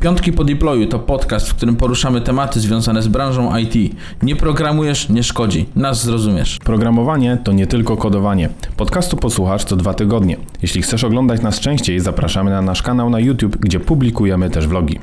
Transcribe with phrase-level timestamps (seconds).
[0.00, 3.96] Piątki po deployu to podcast, w którym poruszamy tematy związane z branżą IT.
[4.22, 5.66] Nie programujesz, nie szkodzi.
[5.76, 6.58] Nas zrozumiesz.
[6.64, 8.48] Programowanie to nie tylko kodowanie.
[8.76, 10.36] Podcastu posłuchasz co dwa tygodnie.
[10.62, 14.98] Jeśli chcesz oglądać nas częściej, zapraszamy na nasz kanał na YouTube, gdzie publikujemy też vlogi.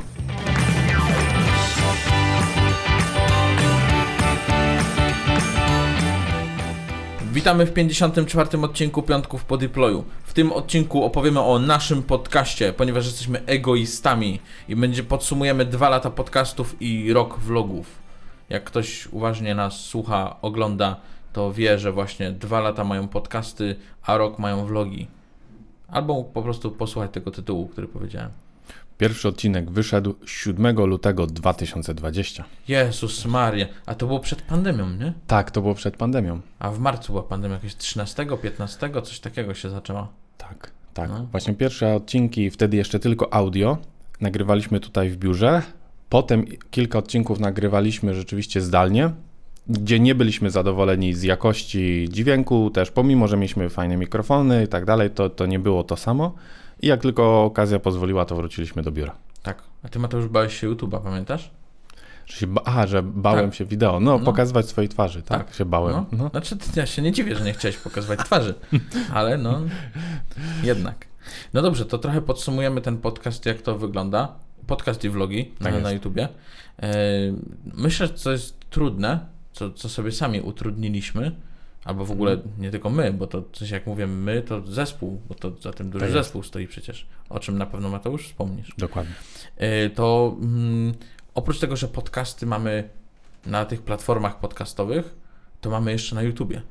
[7.35, 8.61] Witamy w 54.
[8.61, 10.03] odcinku Piątków po deployu.
[10.23, 16.09] W tym odcinku opowiemy o naszym podcaście, ponieważ jesteśmy egoistami i będzie podsumujemy dwa lata
[16.09, 17.87] podcastów i rok vlogów.
[18.49, 20.95] Jak ktoś uważnie nas słucha, ogląda,
[21.33, 25.07] to wie, że właśnie dwa lata mają podcasty, a rok mają vlogi.
[25.87, 28.44] Albo po prostu posłuchać tego tytułu, który powiedziałem.
[28.97, 32.43] Pierwszy odcinek wyszedł 7 lutego 2020.
[32.67, 35.13] Jezus Maria, a to było przed pandemią, nie?
[35.27, 36.41] Tak, to było przed pandemią.
[36.59, 40.07] A w marcu była pandemia, jakieś 13, 15, coś takiego się zaczęła.
[40.37, 41.09] Tak, tak.
[41.09, 41.27] No.
[41.31, 43.77] Właśnie pierwsze odcinki, wtedy jeszcze tylko audio,
[44.21, 45.61] nagrywaliśmy tutaj w biurze.
[46.09, 49.11] Potem kilka odcinków nagrywaliśmy rzeczywiście zdalnie,
[49.67, 54.85] gdzie nie byliśmy zadowoleni z jakości dźwięku, też pomimo, że mieliśmy fajne mikrofony i tak
[54.85, 56.35] dalej, to, to nie było to samo.
[56.85, 59.15] I jak tylko okazja pozwoliła, to wróciliśmy do biura.
[59.43, 59.63] Tak.
[59.83, 61.51] A ty Mateusz bałeś się YouTube'a, pamiętasz?
[62.25, 63.55] Że się ba- Aha, że bałem Tak.
[63.55, 63.99] się wideo.
[63.99, 64.25] No, No.
[64.25, 65.45] pokazywać swojej twarzy, tak?
[65.45, 65.55] Tak.
[65.55, 65.93] Się bałem.
[65.93, 66.05] No.
[66.11, 66.29] No.
[66.29, 68.53] Znaczy, ty- ja się nie dziwię, że nie chciałeś pokazywać twarzy,
[69.13, 69.61] ale no,
[70.63, 71.05] jednak.
[71.53, 74.35] No dobrze, to trochę podsumujemy ten podcast, jak to wygląda.
[74.67, 76.27] Podcast i vlogi Tak na, na YouTubie.
[76.81, 76.93] E,
[77.63, 79.19] myślę, że co jest trudne,
[79.53, 81.31] co, co sobie sami utrudniliśmy,
[81.85, 85.35] albo w ogóle nie tylko my, bo to coś jak mówię my, to zespół, bo
[85.35, 88.73] to za tym duży Tak zespół stoi przecież, o czym na pewno Mateusz wspomnisz.
[88.77, 89.13] Dokładnie.
[89.85, 90.93] Y, to mm,
[91.33, 92.89] oprócz tego, że podcasty mamy
[93.45, 95.15] na tych platformach podcastowych,
[95.61, 96.61] to mamy jeszcze na YouTubie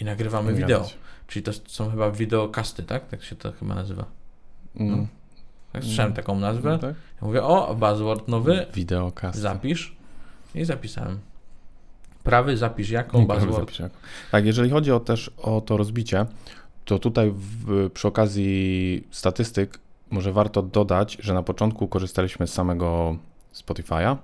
[0.00, 0.90] i nagrywamy Zgadza wideo.
[1.26, 3.08] Czyli to są chyba wideokasty, tak?
[3.08, 4.04] Tak się to chyba nazywa.
[4.76, 5.06] Mm.
[5.72, 6.70] Tak, słyszałem taką nazwę.
[6.70, 6.94] No, tak?
[7.20, 9.38] Ja mówię, o, buzzword nowy, Wideokast.
[9.38, 9.96] zapisz.
[10.54, 11.18] I zapisałem.
[12.24, 13.78] Prawy zapisz jaką, buzzword.
[14.30, 16.26] Tak, jeżeli chodzi o też o to rozbicie,
[16.84, 19.78] to tutaj w, przy okazji statystyk
[20.10, 23.16] może warto dodać, że na początku korzystaliśmy z samego
[23.54, 24.16] Spotify'a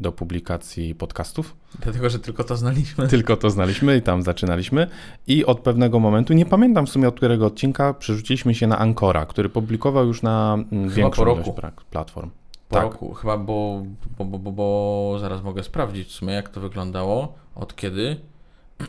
[0.00, 1.56] do publikacji podcastów.
[1.80, 3.08] Dlatego, że tylko to znaliśmy.
[3.08, 4.86] Tylko to znaliśmy i tam zaczynaliśmy.
[5.26, 9.26] I od pewnego momentu, nie pamiętam w sumie od którego odcinka, przerzuciliśmy się na Ancora,
[9.26, 11.50] który publikował już na Chyba większą ilość
[11.90, 12.30] platform.
[12.72, 12.92] Po tak.
[12.92, 13.82] roku, chyba, bo,
[14.18, 18.16] bo, bo, bo, bo zaraz mogę sprawdzić w sumie, jak to wyglądało, od kiedy.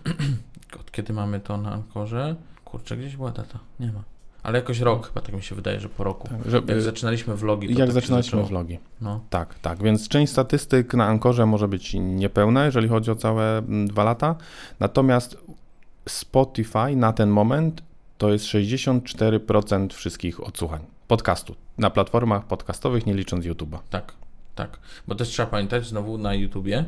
[0.82, 2.36] od kiedy mamy to na Ankorze.
[2.66, 3.60] Kurczę, gdzieś była data?
[3.80, 4.04] Nie ma.
[4.44, 6.28] Ale jakoś rok, chyba tak mi się wydaje, że po roku.
[6.28, 8.80] Tak, że, Jak zaczynaliśmy vlogi, to jak tak zaczynaliśmy vlogi.
[9.02, 9.84] No, Tak, tak.
[9.84, 14.36] Więc część statystyk na Ankorze może być niepełna, jeżeli chodzi o całe mm, dwa lata.
[14.80, 15.38] Natomiast
[16.10, 17.84] Spotify na ten moment
[18.18, 23.78] to jest 64% wszystkich odsłuchań podcastu na platformach podcastowych, nie licząc YouTube'a.
[23.90, 24.14] tak,
[24.56, 24.80] tak.
[25.08, 26.86] Bo też trzeba pamiętać, znowu na YouTubie,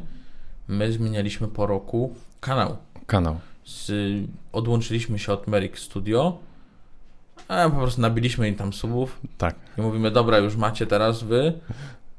[0.68, 2.78] my zmienialiśmy po roku kanał.
[3.06, 3.40] Kanał.
[3.66, 3.92] Z,
[4.52, 6.38] odłączyliśmy się od Merrick Studio,
[7.48, 9.56] a po prostu nabiliśmy im tam subów, Tak.
[9.78, 11.54] I mówimy, dobra, już macie teraz wy.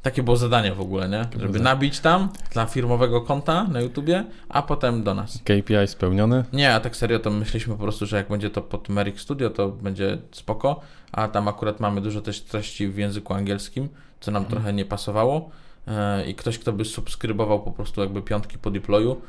[0.07, 1.23] Takie było zadanie w ogóle, nie?
[1.33, 1.65] Żeby zadanie.
[1.65, 5.39] nabić tam dla firmowego konta na YouTubie, a potem do nas.
[5.45, 6.45] KPI spełniony.
[6.53, 9.51] Nie, a tak serio to myśleliśmy po prostu, że jak będzie to pod Merrick Studio,
[9.51, 10.81] to będzie spoko,
[11.13, 13.89] a tam akurat mamy dużo też treści w języku angielskim,
[14.21, 15.51] co nam trochę nie pasowało
[15.87, 19.21] e, i ktoś, kto by subskrybował po prostu jakby piątki po deployu,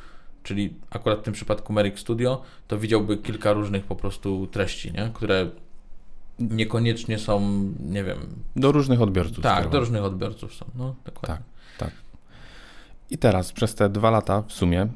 [0.43, 5.11] czyli akurat w tym przypadku Merrick Studio, to widziałby kilka różnych po prostu treści, nie?
[5.13, 5.49] Które
[6.39, 7.41] niekoniecznie są,
[7.79, 8.17] nie wiem,
[8.55, 9.35] Do różnych odbiorców.
[9.43, 9.71] tak, skierowane.
[9.71, 10.65] do różnych odbiorców są.
[10.75, 11.35] No, dokładnie.
[11.77, 11.91] Tak, tak.
[13.09, 14.87] I teraz przez te dwa lata w sumie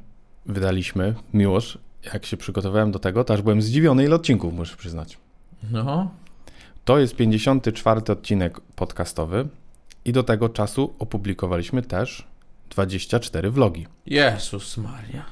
[0.46, 1.78] wydaliśmy, miłość,
[2.14, 5.18] jak się przygotowałem do tego, to aż byłem zdziwiony ile odcinków, muszę przyznać.
[5.72, 6.12] No,
[6.86, 9.48] To jest 54 odcinek podcastowy
[10.06, 12.28] i do tego czasu opublikowaliśmy też
[12.70, 13.88] 24 vlogi.
[14.06, 15.26] Jezus Maria.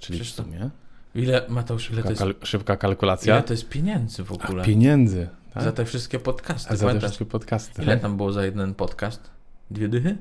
[0.00, 0.70] Czyli w Przecież to- sumie
[1.14, 3.34] Ile, Mateusz, ile to szybka, jest, kal- szybka kalkulacja.
[3.34, 4.62] ile to jest pieniędzy w ogóle?
[4.62, 5.28] A, pieniędzy.
[5.54, 5.62] Tak?
[5.62, 6.72] Za te wszystkie podcasty.
[6.72, 7.82] A za te wszystkie podcasty.
[7.82, 8.02] ile tak?
[8.02, 9.30] tam było za jeden podcast?
[9.70, 10.16] Dwie dychy?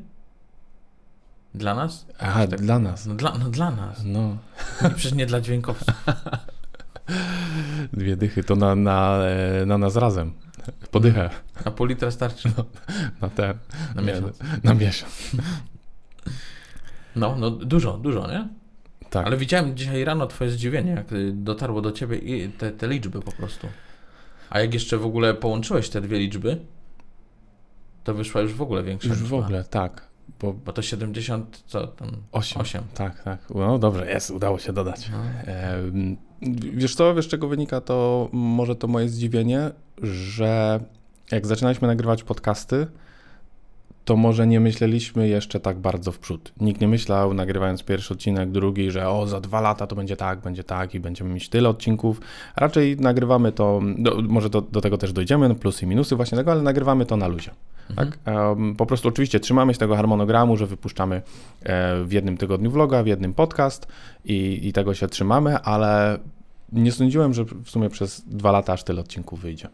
[1.56, 2.06] Dla nas?
[2.19, 2.62] Aha, Tak.
[2.62, 3.06] dla nas.
[3.06, 4.01] No dla, no dla nas.
[4.06, 4.38] No,
[4.83, 5.88] Nie, przecież nie dla dźwiękowców.
[7.94, 10.33] dwie dychy to na, na, e, na nas razem.
[10.91, 11.30] Podychę.
[11.65, 12.51] Na pół litra starczy
[13.21, 13.53] Na ten.
[13.95, 14.39] na miesiąc.
[14.63, 15.31] Na miesiąc.
[17.15, 18.47] No, no dużo, dużo, nie?
[19.09, 19.27] Tak.
[19.27, 23.31] Ale widziałem dzisiaj rano twoje zdziwienie, jak dotarło do ciebie i te, te liczby po
[23.31, 23.68] prostu.
[24.53, 26.57] A jak jeszcze w ogóle połączyłeś te dwie liczby,
[28.03, 29.38] to wyszła już w ogóle większa Już w liczba.
[29.38, 30.07] ogóle, tak.
[30.39, 32.09] Bo Bo to 70, co tam?
[32.31, 32.61] 8.
[32.61, 32.83] 8.
[32.94, 33.39] Tak, tak.
[33.55, 35.09] No dobrze, jest, udało się dodać.
[35.11, 35.17] No.
[36.73, 39.71] Wiesz co, wiesz czego wynika to może to moje zdziwienie,
[40.01, 40.79] że
[41.31, 42.88] jak zaczynaliśmy nagrywać podcasty,
[44.05, 46.53] to może nie myśleliśmy jeszcze tak bardzo w przód.
[46.61, 50.39] Nikt nie myślał, nagrywając pierwszy odcinek, drugi, że o, za dwa lata to będzie tak,
[50.39, 52.21] będzie tak i będziemy mieć tyle odcinków.
[52.55, 56.38] Raczej nagrywamy to, do, może do, do tego też dojdziemy, no plusy i minusy właśnie
[56.38, 57.51] tego, ale nagrywamy to na luzie.
[57.89, 58.11] Mhm.
[58.11, 58.35] Tak?
[58.35, 61.21] Um, po prostu oczywiście trzymamy się tego harmonogramu, że wypuszczamy
[61.63, 63.88] e, w jednym tygodniu vloga, w jednym podcast
[64.25, 66.19] i, i tego się trzymamy, ale
[66.71, 69.69] nie sądziłem, że w sumie przez dwa lata aż tyle odcinków wyjdzie.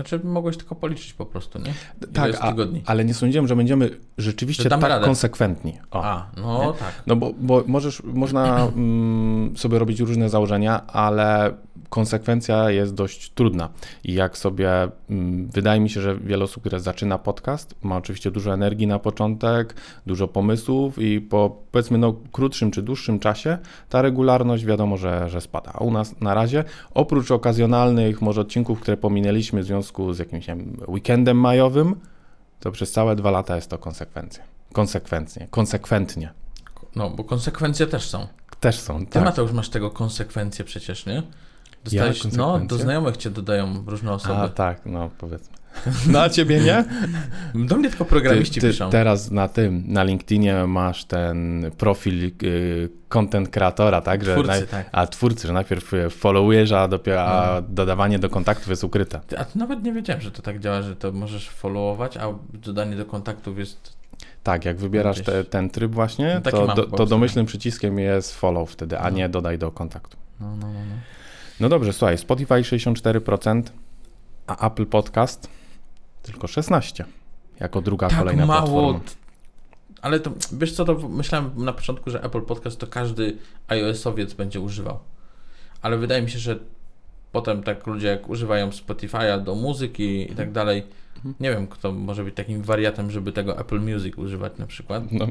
[0.00, 1.74] Znaczy mogłeś tylko policzyć po prostu, nie?
[2.02, 2.54] Ile Tak, a,
[2.86, 5.04] ale nie sądziłem, że będziemy rzeczywiście Że tak radę.
[5.04, 5.78] konsekwentni.
[5.90, 6.04] O.
[6.04, 7.02] A, no tak.
[7.06, 11.54] No bo, bo możesz, można mm, sobie robić różne założenia, ale
[11.90, 13.68] konsekwencja jest dość trudna.
[14.04, 18.30] I jak sobie, mm, wydaje mi się, że wiele osób, które zaczyna podcast, ma oczywiście
[18.30, 19.74] dużo energii na początek,
[20.06, 23.58] dużo pomysłów i po powiedzmy no, krótszym czy dłuższym czasie
[23.88, 25.72] ta regularność wiadomo, że, że spada.
[25.74, 26.64] A u nas na razie,
[26.94, 32.00] oprócz okazjonalnych może odcinków, które pominęliśmy w związku z jakimś wiem, weekendem majowym,
[32.60, 34.44] to przez całe dwa lata jest to konsekwencja.
[34.72, 36.32] Konsekwencje, konsekwentnie.
[36.96, 38.26] No, bo konsekwencje też są.
[38.60, 39.24] Też są, Ty, tak.
[39.24, 41.22] Mateusz, masz tego konsekwencje przecież, nie?
[41.84, 42.68] Dostałeś, no, konsekwencje?
[42.68, 44.34] do znajomych cię dodają różne osoby.
[44.34, 45.59] A tak, no powiedzmy.
[46.12, 46.84] No a ciebie nie?
[47.54, 48.90] Do mnie tylko programiści ty, ty piszą.
[48.90, 54.24] teraz na tym, na LinkedInie masz ten profil y, content kreatora, tak?
[54.24, 54.88] Że Twórcy, naj- tak.
[54.92, 57.66] A twórcy, że najpierw y, followujesz, a dopiero a No.
[57.68, 59.20] dodawanie do kontaktów jest ukryte.
[59.38, 62.96] A ty nawet nie wiedziałem, że to tak działa, że to możesz followować, a dodanie
[62.96, 64.00] do kontaktów jest...
[64.42, 68.34] Tak, jak wybierasz te, ten tryb właśnie, No to, mam do, to domyślnym przyciskiem jest
[68.34, 69.16] follow wtedy, a No.
[69.16, 70.16] nie dodaj do kontaktu.
[70.40, 70.94] No, no, no, no.
[71.60, 73.62] No dobrze, słuchaj, Spotify 64%,
[74.58, 75.48] a Apple Podcast
[76.22, 77.04] tylko 16%.
[77.60, 78.60] Jako druga Tak kolejna mało...
[78.92, 79.00] platforma.
[80.02, 83.36] Ale to, wiesz co, to myślałem na początku, że Apple Podcast to każdy
[83.68, 84.98] iOS-owiec będzie używał.
[85.82, 86.58] Ale wydaje mi się, że
[87.32, 90.82] potem tak ludzie jak używają Spotify'a do muzyki i tak dalej,
[91.16, 91.34] Mhm.
[91.40, 95.12] nie wiem kto może być takim wariatem, żeby tego Apple Music używać na przykład.
[95.12, 95.26] No,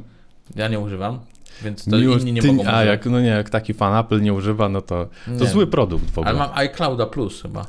[0.55, 1.19] Ja nie używam,
[1.61, 2.87] więc to miłość, inni nie ty, mogą a używać.
[2.87, 5.45] jak, no nie, jak taki fan Apple nie używa, no to, to Nie.
[5.49, 6.29] zły produkt w ogóle.
[6.29, 7.65] Ale mam iClouda Plus chyba.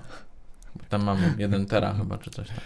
[0.89, 2.57] Tam mam 1 tera chyba, czy coś tam.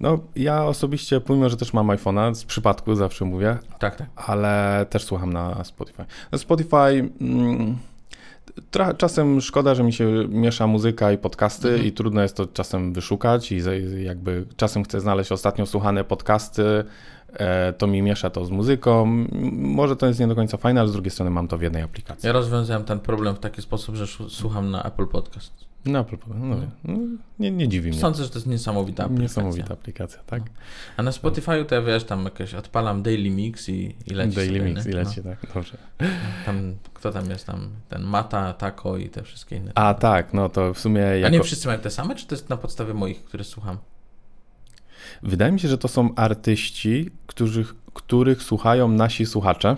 [0.00, 4.08] No ja osobiście, pomimo, że też mam iPhone'a, z przypadku zawsze mówię, Tak, tak.
[4.16, 6.04] ale też słucham na Spotify.
[6.32, 7.10] No Spotify...
[7.20, 7.76] Mm,
[8.70, 11.86] Trochę, czasem szkoda, że mi się miesza muzyka i podcasty Mhm.
[11.86, 13.60] i trudno jest to czasem wyszukać i
[14.04, 16.84] jakby czasem chcę znaleźć ostatnio słuchane podcasty,
[17.78, 19.06] to mi miesza to z muzyką.
[19.52, 21.82] Może to jest nie do końca fajne, ale z drugiej strony mam to w jednej
[21.82, 22.26] aplikacji.
[22.26, 25.64] Ja rozwiązałem ten problem w taki sposób, że słucham na Apple Podcast.
[25.86, 26.96] No, Apple, no, no,
[27.38, 28.00] nie, nie dziwi mnie.
[28.00, 29.22] Sądzę, że to jest niesamowita aplikacja.
[29.22, 30.42] Niesamowita aplikacja, tak?
[30.96, 34.58] A na Spotify'u to ja wiesz, tam jakieś odpalam Daily Mix i, i leci Daily
[34.58, 34.92] sobie, Mix nie?
[34.92, 35.30] i leci, No.
[35.30, 35.78] tak, dobrze.
[36.46, 37.68] Tam, kto tam jest tam?
[37.88, 39.72] Ten Mata, Taco i te wszystkie inne.
[39.74, 41.32] A tak, no to w sumie A jako...
[41.36, 43.78] nie wszyscy mają te same, czy to jest na podstawie moich, które słucham?
[45.22, 49.76] Wydaje mi się, że to są artyści, których, których słuchają nasi słuchacze.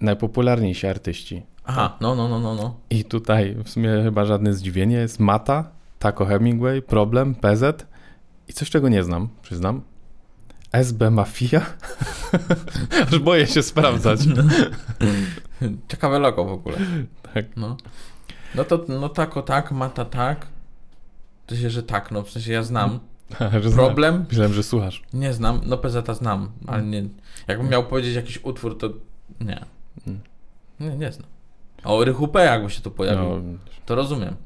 [0.00, 1.42] Najpopularniejsi artyści.
[1.64, 2.76] Aha, no, no, no, no, no.
[2.90, 7.86] I tutaj w sumie chyba żadne zdziwienie jest Mata, Taco Hemingway, Problem, PZ
[8.48, 9.82] i coś, czego nie znam, przyznam.
[10.72, 11.60] SB Mafia?
[13.08, 14.20] Aż boję się sprawdzać.
[15.88, 16.76] Ciekawe logo w ogóle.
[17.34, 17.44] Tak.
[17.56, 17.76] No.
[18.54, 20.46] No to, no Taco tak, Mata tak.
[21.46, 23.00] To się, że tak, no w sensie ja znam.
[23.62, 23.86] Że znam.
[23.86, 24.24] Problem?
[24.28, 25.02] Myślałem, że słuchasz.
[25.12, 27.04] Nie znam, no PZ znam, ale nie.
[27.48, 28.88] Jakbym miał powiedzieć jakiś utwór, to
[29.40, 29.64] nie.
[30.06, 30.20] Mm.
[30.80, 31.28] Nie, nie znam.
[31.82, 33.40] A o Rychu P jakby się tu pojawił, No,
[33.86, 34.36] to rozumiem.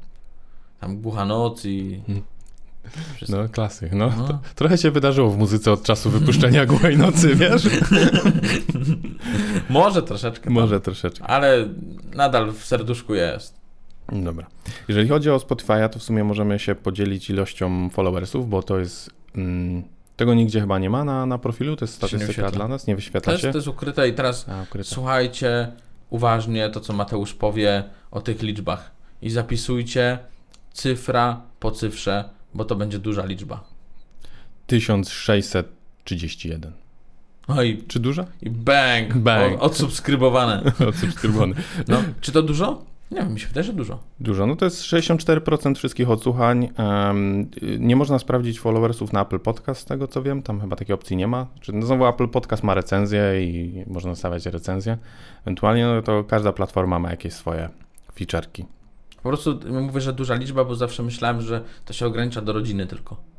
[0.79, 2.01] Tam Głucha Noc i...
[2.09, 2.23] Mm.
[3.15, 3.37] Wszystko.
[3.37, 3.91] no klasyk.
[3.91, 4.27] No, No.
[4.27, 7.69] To, trochę się wydarzyło w muzyce od czasu wypuszczenia Głuchej Nocy, wiesz?
[9.69, 10.49] Może troszeczkę.
[10.49, 11.27] Może troszeczkę.
[11.27, 11.67] Ale
[12.15, 13.62] nadal w serduszku jest.
[14.11, 14.47] Dobra.
[14.87, 19.09] Jeżeli chodzi o Spotify'a, to w sumie możemy się podzielić ilością followersów, bo to jest.
[19.35, 19.83] Mm,
[20.15, 23.33] tego nigdzie chyba nie ma na, na profilu, to jest statystyka dla nas, nie wyświetla
[23.33, 23.51] jest, się.
[23.51, 24.89] to jest ukryte i teraz A, ukryte.
[24.89, 25.71] słuchajcie
[26.09, 28.91] uważnie to, co Mateusz powie o tych liczbach
[29.21, 30.19] i zapisujcie
[30.73, 33.63] cyfra po cyfrze, bo to będzie duża liczba.
[34.67, 36.71] 1631.
[37.47, 38.25] No i, Czy duża?
[38.41, 39.57] i bang, Bang.
[39.57, 40.63] O, odsubskrybowane.
[40.89, 41.55] Odsubskrybowany.
[41.87, 42.85] No, czy to dużo?
[43.11, 43.99] Nie wiem, mi się wydaje, że dużo.
[44.19, 44.47] Dużo.
[44.47, 46.69] No to jest 64% wszystkich odsłuchań.
[47.79, 50.43] Nie można sprawdzić followersów na Apple Podcast, z tego co wiem.
[50.43, 51.47] Tam chyba takiej opcji nie ma.
[51.61, 54.97] Czy, no znowu Apple Podcast ma recenzję i można stawiać recenzję.
[55.41, 57.69] Ewentualnie no to każda platforma ma jakieś swoje
[58.15, 58.65] feature'ki.
[59.23, 62.87] Po prostu mówię, że duża liczba, bo zawsze myślałem, że to się ogranicza do rodziny
[62.87, 63.32] tylko.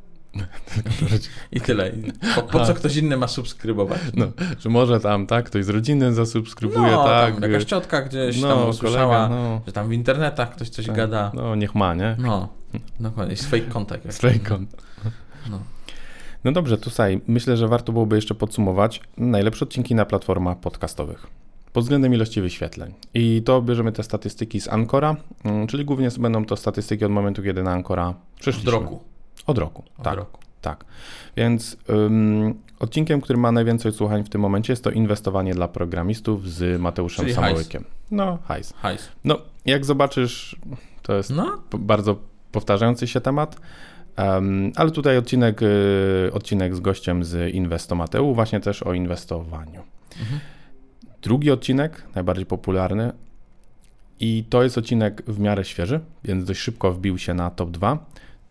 [1.53, 1.93] I tyle.
[2.35, 4.01] Po, po co ktoś inny ma subskrybować?
[4.15, 4.27] No,
[4.59, 7.35] że może tam, tak, ktoś z rodziny zasubskrybuje, no, tak.
[7.35, 10.87] tam jakaś ciotka gdzieś no, tam usłyszała, kolega, no, że tam w internetach ktoś coś
[10.87, 11.31] tak, gada.
[11.35, 12.17] No, niech ma, nie?
[12.19, 12.49] No,
[13.01, 14.13] dokładnie, jest fake jakiś.
[14.13, 14.59] Z fake.
[15.51, 15.61] No.
[16.45, 21.27] No dobrze, to słuchaj, myślę, że warto byłoby jeszcze podsumować najlepsze odcinki na platformach podcastowych
[21.75, 22.95] pod względem ilości wyświetleń.
[23.15, 27.43] I to bierzemy te statystyki z Ancora, mm, czyli głównie będą to statystyki od momentu,
[27.43, 28.71] kiedy na Ancora przyszliśmy.
[28.71, 29.14] Od roku.
[29.47, 30.17] Od roku, Od tak.
[30.17, 30.41] roku.
[30.61, 30.85] Tak.
[31.37, 36.51] Więc ym, odcinkiem, który ma najwięcej słuchań w tym momencie jest to inwestowanie dla programistów
[36.51, 37.85] z Mateuszem Czyli Samołykiem.
[38.11, 38.75] No, hajs.
[38.77, 39.09] Hajs.
[39.25, 40.57] No, jak zobaczysz,
[41.03, 42.17] to jest No, bardzo
[42.53, 43.57] powtarzający się temat.
[44.17, 49.83] Em, ale tutaj odcinek, y, odcinek z gościem z Inwestomateu, właśnie też o inwestowaniu.
[50.21, 50.41] Mhm.
[51.23, 53.13] Drugi odcinek, najbardziej popularny,
[54.21, 57.99] i to jest odcinek w miarę świeży, więc dość szybko wbił się na top 2.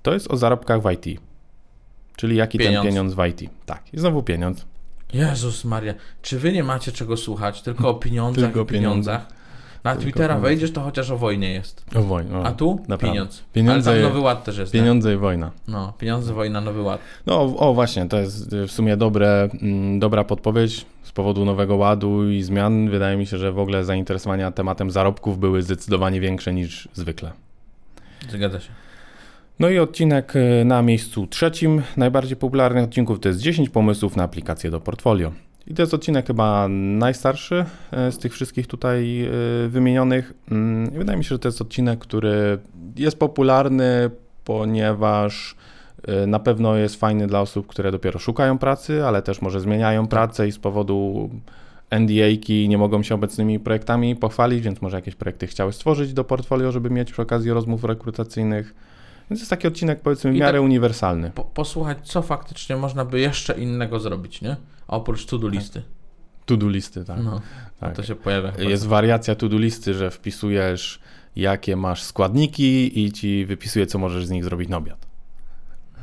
[0.03, 1.21] To jest o zarobkach w IT.
[2.15, 2.83] Czyli jaki Pieniądz.
[2.85, 3.49] ten pieniądz w IT.
[3.65, 4.65] Tak, i znowu pieniądz.
[5.13, 9.27] Jezus Maria, czy wy nie macie czego słuchać, tylko o pieniądzach Tylko i pieniądzach?
[9.83, 10.47] Na Tylko Twittera pieniądze.
[10.49, 11.85] wejdziesz, to chociaż o wojnie jest.
[11.95, 12.37] O wojnie.
[12.37, 13.07] O, A tu naprawdę.
[13.07, 13.43] pieniądz.
[13.55, 14.73] Pieniądze- Ale tam nowy ład też jest.
[14.73, 14.79] nie?
[14.79, 15.51] Pieniądze i wojna.
[15.67, 17.01] No, pieniądze, wojna, nowy ład.
[17.25, 21.75] No o, o właśnie, to jest w sumie dobre, mm, dobra podpowiedź z powodu nowego
[21.75, 22.89] ładu i zmian.
[22.89, 27.31] Wydaje mi się, że w ogóle zainteresowania tematem zarobków były zdecydowanie większe niż zwykle.
[28.29, 28.69] Zgadza się.
[29.59, 34.23] No i odcinek y, na miejscu trzecim najbardziej popularnych odcinków to jest 10 pomysłów na
[34.23, 35.31] aplikację do portfolio.
[35.67, 39.29] I to jest odcinek chyba najstarszy e, z tych wszystkich tutaj e,
[39.69, 40.33] wymienionych.
[40.51, 42.57] Mm, Wydaje mi się, że to jest odcinek, który
[42.95, 44.09] jest popularny,
[44.45, 45.55] ponieważ
[46.07, 50.07] e, na pewno jest fajny dla osób, które dopiero szukają pracy, ale też może zmieniają
[50.07, 51.29] pracę i z powodu
[51.89, 56.71] NDA-ki nie mogą się obecnymi projektami pochwalić, więc może jakieś projekty chciały stworzyć do portfolio,
[56.71, 58.73] żeby mieć przy okazji rozmów rekrutacyjnych.
[59.29, 61.31] Więc jest taki odcinek powiedzmy w I miarę tak- uniwersalny.
[61.35, 64.55] Po, posłuchać, co faktycznie można by jeszcze innego zrobić, nie?
[64.87, 65.81] Oprócz to-do listy.
[66.45, 67.23] To-do listy, tak.
[67.23, 67.41] No,
[67.79, 67.95] tak.
[67.95, 68.51] to się pojawia.
[68.59, 70.99] Jest wariacja to-do listy, że wpisujesz
[71.35, 75.12] jakie masz składniki i ci wypisuje, co możesz z nich zrobić na obiad.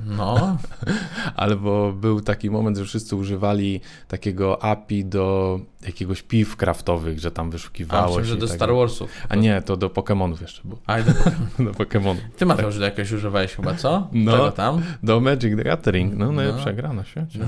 [0.06, 0.56] No,
[1.36, 7.46] Albo był taki moment, że wszyscy używali takiego API do jakiegoś piw kraftowych, że tam
[7.48, 8.74] a wyszukiwało myślę, się że do tak Star.
[8.74, 9.10] Warsów.
[9.28, 10.80] A nie, to do Pokémonów jeszcze było.
[10.86, 11.12] A, do,
[11.64, 12.16] Do Pokémonów.
[12.36, 14.08] ty Mateusz, do jakiegoś używałeś chyba, co?
[14.12, 14.32] No.
[14.32, 14.82] Tego tam?
[15.02, 16.14] Do Magic the Gathering.
[16.16, 16.76] No, najlepsza No.
[16.76, 17.38] gra na świecie.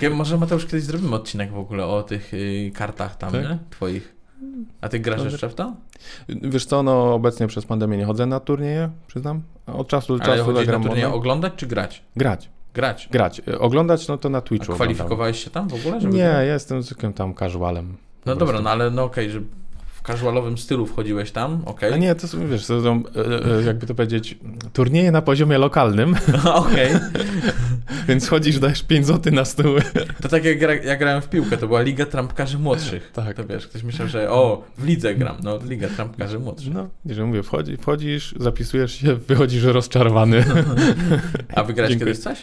[0.00, 3.42] Kie- Może Mateusz kiedyś zrobimy odcinek w ogóle o tych y, kartach tam, Tak?
[3.42, 3.58] nie?
[3.70, 4.14] Twoich.
[4.80, 5.72] A ty grasz jeszcze w to?
[6.28, 9.42] Wiesz co, no obecnie przez pandemię nie chodzę na turnieje, przyznam.
[9.66, 12.02] A Od czasu do Ale czasu chodzisz na zagram turnieje oglądać czy grać?
[12.16, 13.08] Grać, Grać.
[13.12, 13.42] grać.
[13.48, 14.94] E, Oglądać, no to na A Twitchu oglądam.
[14.94, 16.00] kwalifikowałeś się tam w ogóle?
[16.00, 16.32] Żeby Nie, grać?
[16.46, 17.96] ja jestem zwykłym tam casualem.
[18.26, 19.40] No dobra, no ale no okej, że
[19.86, 21.92] w casualowym stylu wchodziłeś tam, okej.
[21.92, 24.38] A nie, to są, wiesz, to są, e, e, jakby to powiedzieć,
[24.72, 26.16] turnieje na poziomie lokalnym,
[26.54, 26.90] Okej.
[28.10, 29.74] więc chodzisz, dajesz 5 zł na stół.
[30.22, 33.10] To tak jak gra, ja grałem w piłkę, to była Liga Trampkarzy Młodszych.
[33.12, 33.36] Tak.
[33.36, 35.36] To wiesz, ktoś myślał, że o, w lidze gram.
[35.42, 36.74] No, Liga Trampkarzy Młodszych.
[36.74, 40.44] No, i że mówię, wchodzi, wchodzisz, zapisujesz się, wychodzisz rozczarowany.
[41.56, 41.96] A Dziękuję.
[41.98, 42.42] kiedyś coś?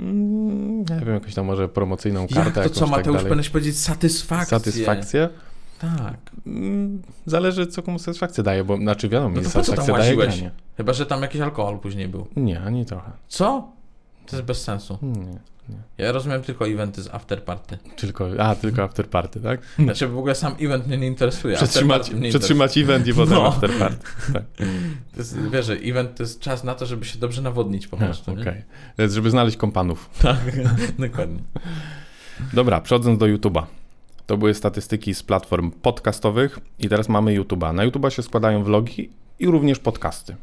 [0.00, 2.52] Mm, nie wiem, jakąś tam może promocyjną Jak kartę.
[2.52, 3.22] to jakąś co, tak Mateusz, dalej.
[3.22, 4.58] powinieneś powiedzieć satysfakcję.
[4.58, 5.28] Satysfakcję?
[5.80, 6.16] Tak.
[6.46, 10.50] Mm, Zależy, co komu satysfakcję daje, bo znaczy wiadomo, No mi to satysfakcja daje granie.
[10.76, 12.26] Chyba, że tam jakiś alkohol później był.
[12.36, 13.10] Nie, ani trochę.
[13.28, 13.72] Co?
[14.32, 14.98] To jest bez sensu.
[15.02, 15.76] Nie.
[15.98, 17.78] Ja rozumiem tylko eventy z afterparty.
[17.96, 19.60] Tylko, a, tylko after party, tak?
[19.78, 21.56] Znaczy w ogóle sam event mnie nie interesuje.
[21.56, 23.46] Przetrzymać, afterparty mnie przetrzymać event i potem No.
[23.48, 23.96] after party.
[24.32, 24.42] Tak.
[24.60, 24.96] interesuje.
[25.12, 28.32] To jest, wiesz, event to jest czas na to, żeby się dobrze nawodnić po prostu.
[28.32, 28.44] Okej.
[28.44, 28.64] nie?
[28.98, 30.10] Więc Żeby znaleźć kompanów.
[30.22, 30.38] Tak,
[31.08, 31.40] dokładnie.
[32.52, 33.62] Dobra, przechodząc do YouTube'a.
[34.26, 37.74] To były statystyki z platform podcastowych i teraz mamy YouTube'a.
[37.74, 40.36] Na YouTube'a się składają vlogi i również podcasty.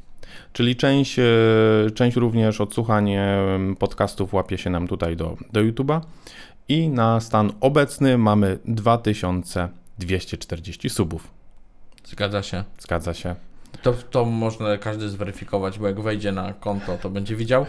[0.53, 1.24] Czyli część, e,
[1.96, 3.12] część również odsłuchań
[3.79, 6.01] podcastów łapie się nam tutaj do, do YouTube'a.
[6.70, 11.27] I na stan obecny mamy 2240 subów.
[12.06, 12.63] Zgadza się.
[12.79, 13.36] Zgadza się.
[13.82, 17.65] To, to można każdy zweryfikować, bo jak wejdzie na konto, to będzie widział.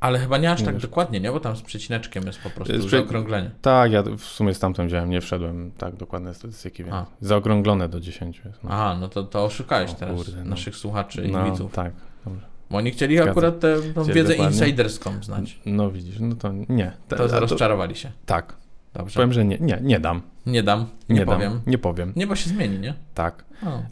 [0.00, 0.82] Ale chyba nie aż tak wiesz.
[0.82, 1.32] dokładnie, nie?
[1.32, 3.50] Bo tam z przecineczkiem jest po prostu Jest jest prze- zaokrąglenie.
[3.62, 7.06] Tak, ja w sumie stamtąd wziąłem, nie wszedłem tak dokładne statystyki, więc A.
[7.20, 8.64] zaokrąglone do 10 jest.
[8.64, 8.70] No.
[8.72, 10.44] Aha, no to, to oszukałeś O teraz kurde, no.
[10.50, 11.72] naszych słuchaczy i no, widzów.
[11.72, 11.92] tak.
[12.24, 12.46] Dobrze.
[12.70, 14.58] Bo oni chcieli akurat tę Chcieli wiedzę dokładnie.
[14.58, 15.58] insiderską znać.
[15.66, 16.92] No widzisz, no to nie.
[17.08, 18.12] To a rozczarowali się.
[18.26, 18.56] Tak,
[18.94, 19.14] Dobrze.
[19.14, 20.22] powiem, że nie, nie, nie dam.
[20.46, 21.60] Nie dam, nie, Nie, dam, powiem.
[21.66, 22.12] nie powiem.
[22.16, 22.94] Nie, bo się zmieni, nie?
[23.14, 23.44] Tak.
[23.66, 23.82] O.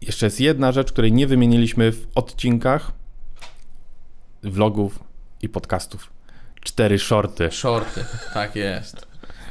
[0.00, 2.92] Jeszcze jest jedna rzecz, której nie wymieniliśmy w odcinkach
[4.42, 4.98] vlogów
[5.42, 6.10] i podcastów.
[6.60, 7.48] Cztery shorty.
[7.50, 8.04] Shorty,
[8.34, 9.06] tak jest.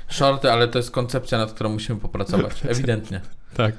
[0.09, 2.65] Shorty, ale to jest koncepcja, nad którą musimy popracować.
[2.69, 3.21] Ewidentnie.
[3.57, 3.75] Tak.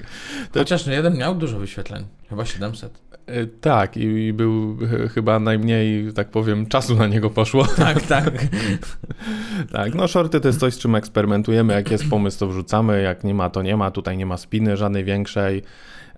[0.55, 2.07] Chociaż no jeden miał dużo wyświetleń.
[2.29, 2.99] Chyba 700.
[3.27, 4.79] E, Tak, i, był
[5.15, 7.65] chyba najmniej, tak powiem, czasu na niego poszło.
[7.77, 8.33] Tak, tak.
[9.73, 11.75] Tak, no shorty to jest coś, z czym eksperymentujemy.
[11.75, 13.03] Jak jest pomysł, to wrzucamy.
[13.03, 13.91] Jak nie ma, to nie ma.
[13.91, 15.63] Tutaj nie ma spiny żadnej większej.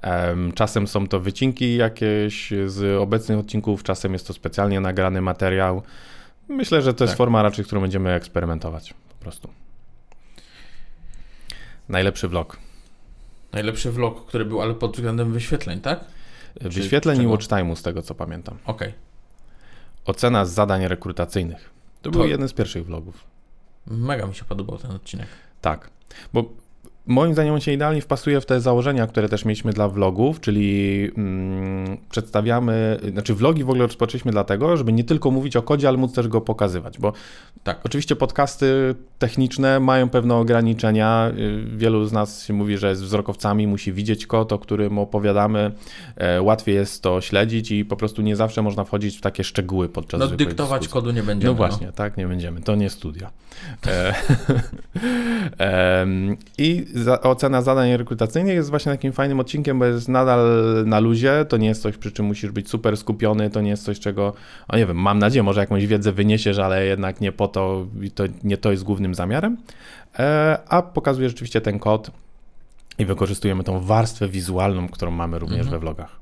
[0.00, 5.82] Em, Czasem są to wycinki jakieś z obecnych odcinków, czasem jest to specjalnie nagrany materiał.
[6.48, 7.18] Myślę, że to jest Tak.
[7.18, 9.48] forma raczej, którą będziemy eksperymentować po prostu.
[11.88, 12.58] Najlepszy vlog.
[13.52, 16.00] Najlepszy vlog, który był, ale pod względem wyświetleń, tak?
[16.60, 18.58] Wyświetleń i watch time'u, z tego co pamiętam.
[18.66, 18.92] Okej.
[20.04, 21.70] Ocena z zadań rekrutacyjnych.
[22.02, 23.24] To To- był jeden z pierwszych vlogów.
[23.86, 25.26] Mega mi się podobał ten odcinek.
[25.60, 25.90] Tak,
[26.32, 26.44] bo
[27.06, 31.10] moim zdaniem on się idealnie wpasuje w te założenia, które też mieliśmy dla vlogów, czyli
[31.16, 35.96] mm, przedstawiamy, znaczy vlogi w ogóle rozpoczęliśmy dlatego, żeby nie tylko mówić o kodzie, ale
[35.96, 37.12] móc też go pokazywać, bo
[37.64, 37.80] Tak.
[37.84, 41.30] oczywiście podcasty techniczne mają pewne ograniczenia.
[41.38, 45.72] Y, Wielu z nas się mówi, że jest wzrokowcami, musi widzieć kod, o którym opowiadamy.
[46.16, 49.88] E, Łatwiej jest to śledzić i po prostu nie zawsze można wchodzić w takie szczegóły
[49.88, 50.92] podczas No dyktować dyskusji.
[51.02, 51.50] kodu nie będziemy.
[51.52, 52.60] No właśnie, tak, nie będziemy.
[52.60, 53.30] To nie studia.
[53.86, 54.14] E,
[56.58, 60.46] I za, ocena zadań rekrutacyjnych jest właśnie takim fajnym odcinkiem, bo jest nadal
[60.86, 61.44] na luzie.
[61.48, 63.50] To nie jest coś, przy czym musisz być super skupiony.
[63.50, 64.32] To nie jest coś, czego,
[64.68, 68.10] o nie wiem, mam nadzieję, może jakąś wiedzę wyniesiesz, ale jednak nie po to, i
[68.10, 69.56] to nie to jest głównym zamiarem.
[70.18, 72.10] E, a pokazuje rzeczywiście ten kod
[72.98, 75.70] i wykorzystujemy tą warstwę wizualną, którą mamy również Mhm.
[75.72, 76.16] we vlogach.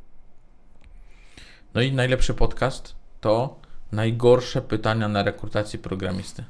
[1.74, 3.56] No i najlepszy podcast to
[3.92, 6.44] najgorsze pytania na rekrutację programisty.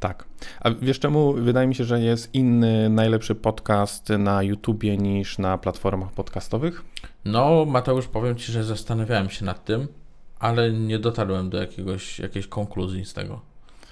[0.00, 0.24] Tak.
[0.60, 1.32] A wiesz czemu?
[1.32, 6.84] Wydaje mi się, że jest inny, najlepszy podcast na YouTubie niż na platformach podcastowych.
[7.24, 9.88] No, Mateusz, powiem Ci, że zastanawiałem się nad tym,
[10.38, 13.40] ale nie dotarłem do jakiegoś, jakiejś konkluzji z tego.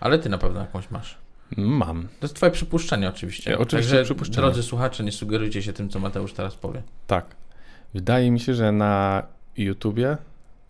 [0.00, 1.18] Ale Ty na pewno jakąś masz.
[1.56, 2.02] Mam.
[2.02, 3.50] To jest Twoje przypuszczenie oczywiście.
[3.50, 4.36] Ja, oczywiście Także, przypuszczenie.
[4.36, 6.82] drodzy słuchacze, nie sugerujcie się tym, co Mateusz teraz powie.
[7.06, 7.36] Tak.
[7.94, 9.22] Wydaje mi się, że na
[9.56, 10.16] YouTubie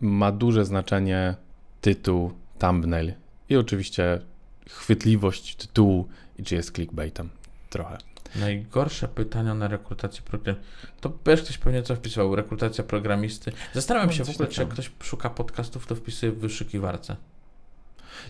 [0.01, 1.35] ma duże znaczenie
[1.81, 3.13] tytuł, thumbnail
[3.49, 4.21] i oczywiście
[4.69, 6.09] chwytliwość tytułu
[6.39, 7.29] i czy jest clickbaitem.
[7.71, 7.99] Trochę.
[8.37, 10.67] Najgorsze pytania na rekrutację programisty.
[11.01, 12.37] To wiesz, ktoś pewnie co wpisał?
[12.37, 13.53] Rekrutacja programisty.
[13.75, 17.17] Zastanawiam No, się w ogóle, czy jak ktoś szuka podcastów, to wpisuje w wyszukiwarce.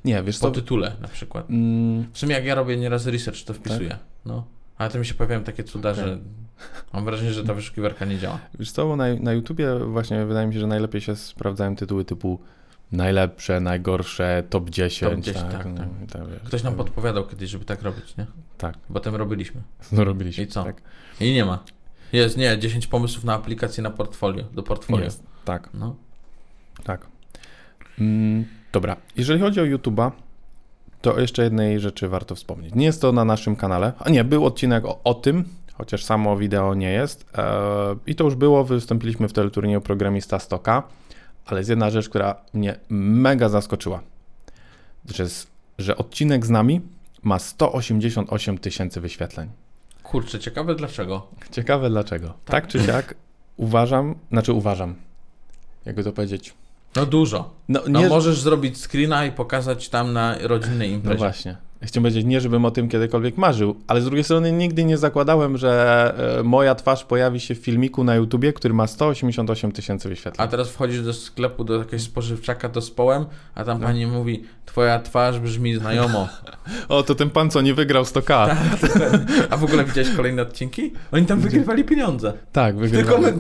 [0.04, 1.50] Nie, wiesz Po tytule na przykład.
[1.50, 3.98] Mm, W sumie jak ja robię nieraz research, to wpisuję.
[4.24, 4.46] No.
[4.78, 6.04] Ale to mi się pojawiają takie cuda, Okej.
[6.04, 6.18] że
[6.92, 8.38] mam wrażenie, że ta wyszukiwarka nie działa.
[8.58, 12.04] Wiesz co, bo na, na YouTubie właśnie wydaje mi się, że najlepiej się sprawdzają tytuły
[12.04, 12.40] typu
[12.92, 15.12] najlepsze, najgorsze, top 10.
[15.14, 15.88] Top 10, tak, no, tak.
[16.12, 16.84] tak, wiesz, Ktoś nam tak.
[16.84, 18.26] podpowiadał kiedyś, żeby tak robić, nie?
[18.58, 19.62] Tak, Potem robiliśmy.
[19.92, 20.44] no robiliśmy.
[20.44, 20.64] I co?
[20.64, 20.82] Tak.
[21.20, 21.58] I nie ma.
[22.12, 25.04] Jest, nie, 10 pomysłów na aplikację na portfolio, do portfolio.
[25.04, 25.96] Jest, tak, No.
[26.84, 27.06] tak.
[28.00, 30.10] Mm, dobra, jeżeli chodzi o YouTube'a,
[31.02, 32.74] to jeszcze jednej rzeczy warto wspomnieć.
[32.74, 35.44] Nie jest to na naszym kanale, a nie, był odcinek o, o tym,
[35.74, 37.26] chociaż samo wideo nie jest.
[37.38, 37.46] E,
[38.06, 40.82] I to już było, wystąpiliśmy w teleturnieju Programista 100K,
[41.46, 44.02] ale jest jedna rzecz, która mnie mega zaskoczyła.
[45.14, 45.46] Że, jest,
[45.78, 46.80] że odcinek z nami
[47.22, 49.48] ma 188 tysięcy wyświetleń.
[50.02, 51.26] Kurczę, ciekawe dlaczego.
[51.50, 52.34] Ciekawe dlaczego.
[52.44, 53.14] Tak czy siak
[53.56, 54.94] uważam, znaczy uważam,
[55.84, 56.54] jakby to powiedzieć.
[56.96, 57.54] No dużo.
[57.68, 61.18] No, No nie, możesz zrobić screena i pokazać tam na rodzinnej no imprezie.
[61.18, 61.56] właśnie.
[61.82, 65.56] Chciałem powiedzieć, nie żebym o tym kiedykolwiek marzył, ale z drugiej strony nigdy nie zakładałem,
[65.56, 70.46] że e, moja twarz pojawi się w filmiku na YouTubie, który ma 188 tysięcy wyświetleń.
[70.46, 73.86] A teraz wchodzisz do sklepu, do jakiegoś spożywczaka, do społem, a tam No.
[73.86, 76.28] pani mówi, twoja twarz brzmi znajomo.
[76.88, 78.26] O, to ten pan, co nie wygrał 100k.
[78.80, 80.92] Tak, A w ogóle widziałeś kolejne odcinki?
[81.12, 82.32] Oni tam wygrywali pieniądze.
[82.52, 83.20] tak Tylko wygrał.
[83.20, 83.32] my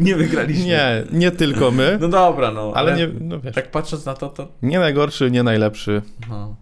[0.00, 0.64] nie wygraliśmy.
[0.64, 2.72] Nie, nie tylko my, No dobra, no.
[2.74, 4.48] ale nie, no wiesz, Tak patrząc na to, to...
[4.62, 6.02] nie najgorszy, nie najlepszy.
[6.28, 6.56] No,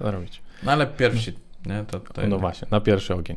[0.00, 0.42] Co robić?
[0.62, 1.32] no ale pierwsi,
[1.66, 1.84] nie?
[1.84, 3.36] To, to No właśnie, na pierwszy ogień.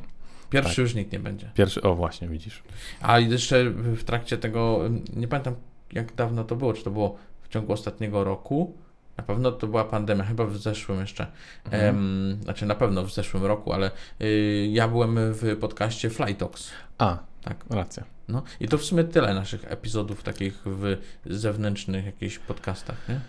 [0.49, 0.78] Pierwszy tak.
[0.78, 1.52] już nikt nie będzie.
[1.56, 2.63] Pierwszy, o właśnie, widzisz.
[3.02, 4.80] A jeszcze w trakcie tego,
[5.15, 5.56] nie pamiętam
[5.91, 8.73] jak dawno to było, czy to było w ciągu ostatniego roku.
[9.17, 11.28] Na pewno to była pandemia, chyba w zeszłym jeszcze.
[11.65, 11.84] Mhm.
[11.95, 16.71] Em, znaczy na pewno w zeszłym roku, ale y, ja byłem w podcaście Fly Talks.
[16.97, 17.65] A, Tak.
[17.69, 18.04] racja.
[18.28, 23.19] No i to w sumie tyle naszych epizodów takich w zewnętrznych jakichś podcastach, nie?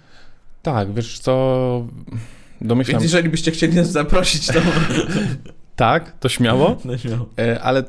[0.62, 1.86] Tak, wiesz co,
[2.64, 4.52] domyślam, Więc jeżeli byście chcieli nas zaprosić, to
[5.76, 7.26] tak, to śmiało, no śmiało.
[7.38, 7.84] e, ale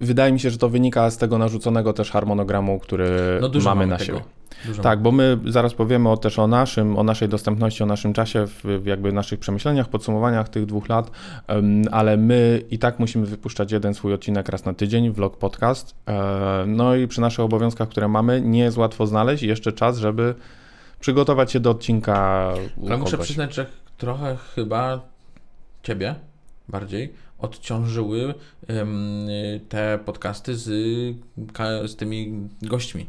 [0.00, 3.08] wydaje mi się, że to wynika z tego narzuconego też harmonogramu, który
[3.40, 4.06] No mamy mamy na tego.
[4.06, 4.20] siebie.
[4.66, 8.12] Dużo Tak, bo my zaraz powiemy o, też o naszym, o naszej dostępności, o naszym
[8.12, 11.10] czasie, w, jakby naszych przemyśleniach, podsumowaniach tych dwóch lat,
[11.90, 15.94] ale my i tak musimy wypuszczać jeden swój odcinek raz na tydzień, vlog podcast.
[16.08, 20.34] E, no i przy naszych obowiązkach, które mamy, nie jest łatwo znaleźć jeszcze czas, żeby
[21.00, 22.48] przygotować się do odcinka
[22.86, 23.66] Ale muszę przyznać, że
[23.98, 25.00] trochę chyba
[25.82, 26.14] ciebie
[26.68, 28.34] bardziej odciążyły
[29.68, 30.66] te podcasty z,
[31.86, 33.06] z tymi gośćmi.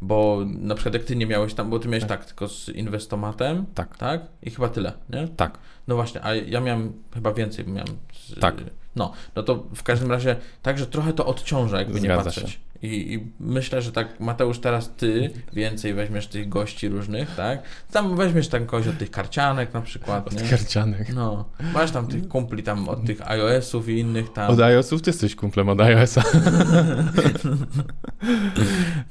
[0.00, 3.66] Bo na przykład jak ty nie miałeś tam, bo ty miałeś tak, tylko z inwestomatem,
[3.74, 3.96] Tak.
[3.96, 4.20] tak?
[4.42, 5.28] I chyba tyle, nie?
[5.28, 5.58] Tak.
[5.88, 8.54] No właśnie, a ja miałem chyba więcej, miałem z, Tak.
[8.96, 12.50] No, no to w każdym razie także trochę to odciąża, jakby nie Zgadza patrzeć.
[12.50, 12.58] się.
[12.82, 17.62] I, I myślę, że tak, Mateusz, teraz ty więcej weźmiesz tych gości różnych, tak?
[17.92, 20.48] Tam weźmiesz tam kogoś od tych karcianek na przykład, nie?
[20.48, 21.14] Karcianych.
[21.14, 24.50] No, masz tam tych kumpli tam od tych iOS-ów i innych tam.
[24.50, 26.22] Od iOS-ów ty jesteś kumplem od iOS-a.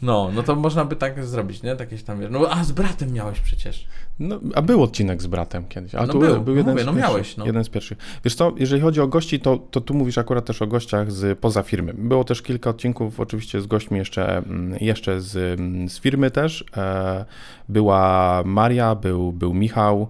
[0.02, 1.76] No, no to można by tak zrobić, nie?
[1.76, 3.88] Takieś tam, no a z bratem miałeś przecież.
[4.20, 5.96] No, a był odcinek z bratem kiedyś.
[5.96, 7.46] Ale No to był, był jeden mówię, z no pierwszych, miałeś, no.
[7.46, 7.98] Jeden z pierwszych.
[8.24, 11.40] Wiesz co, jeżeli chodzi o gości, to, to tu mówisz akurat też o gościach z
[11.40, 11.94] poza firmy.
[11.94, 16.66] Było też kilka odcinków oczywiście z gośćmi jeszcze, mm, jeszcze z, mm, z firmy też.
[16.78, 17.26] E,
[17.70, 20.08] Była Maria, był, był Michał.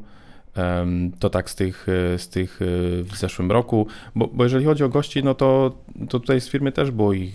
[1.19, 2.65] To tak z tych, e, z tych e,
[3.03, 3.87] w zeszłym roku.
[4.15, 5.77] Bo, bo jeżeli chodzi o gości, no to,
[6.09, 7.33] to tutaj z firmy też było ich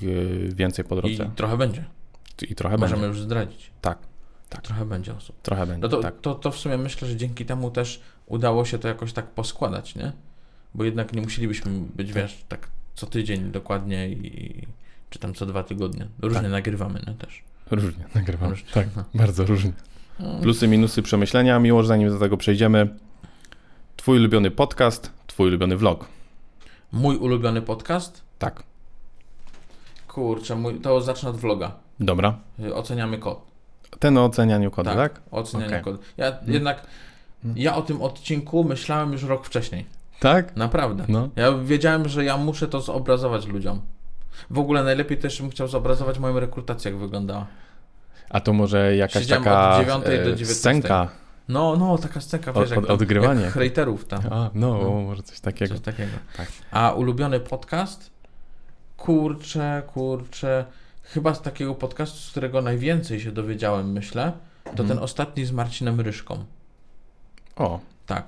[0.54, 1.30] więcej po I drodze.
[1.36, 1.84] trochę będzie.
[2.50, 3.06] I, trochę Możemy będzie.
[3.18, 3.70] już zdradzić.
[3.80, 3.98] Tak,
[4.48, 4.62] tak.
[4.62, 5.36] Trochę będzie osób.
[5.42, 6.20] Trochę będzie, No to, tak.
[6.20, 9.94] to, to w sumie myślę, że dzięki temu też udało się to jakoś tak poskładać,
[9.94, 10.12] nie?
[10.74, 14.66] Bo jednak nie musielibyśmy być, wiesz, tak co tydzień dokładnie i
[15.10, 16.06] czy tam co dwa tygodnie.
[16.22, 16.50] Różnie Tak.
[16.50, 17.14] nagrywamy, nie?
[17.14, 17.42] Też.
[17.70, 18.50] Różnie nagrywam.
[18.50, 19.04] Różnie, Tak, no.
[19.14, 19.72] bardzo różnie.
[20.20, 20.40] Mm.
[20.40, 21.58] Plusy, minusy przemyślenia.
[21.58, 22.88] Miłość, zanim do tego przejdziemy.
[23.96, 26.08] Twój ulubiony podcast, twój ulubiony vlog.
[26.92, 28.22] Mój ulubiony podcast?
[28.38, 28.62] Tak.
[30.08, 31.72] Kurczę, mój, to zacznę od vloga.
[32.00, 32.38] Dobra.
[32.60, 33.40] Y, Oceniamy kod.
[33.98, 35.20] Ten o ocenianiu kodu, tak?
[35.30, 35.82] Ocenianie Okej.
[35.84, 35.98] kodu.
[36.16, 36.86] Ja jednak,
[37.56, 39.84] ja o tym odcinku myślałem już rok wcześniej.
[40.20, 40.56] Tak?
[40.56, 41.04] Naprawdę.
[41.08, 41.28] No.
[41.36, 43.80] Ja wiedziałem, że ja muszę to zobrazować ludziom.
[44.50, 47.46] W ogóle najlepiej też bym chciał zobrazować moją rekrutację, jak wyglądała.
[48.30, 50.54] A to może jakaś Siedziałem taka od dziewiątej do e, dziewiętnadziewej.
[50.54, 51.08] scenka.
[51.48, 53.42] No, no, taka scenka, wiesz, Od- od- odgrywanie.
[53.44, 54.20] jak hejterów tam.
[54.30, 54.90] A, no, No.
[54.90, 55.74] może coś takiego.
[55.74, 56.12] Coś takiego.
[56.36, 56.48] Tak.
[56.70, 58.10] A ulubiony podcast?
[58.96, 60.64] Kurczę, kurczę.
[61.02, 64.32] Chyba z takiego podcastu, z którego najwięcej się dowiedziałem, myślę,
[64.64, 64.88] to Mhm.
[64.88, 66.44] ten ostatni z Marcinem Ryszką.
[67.56, 68.24] O, Tak.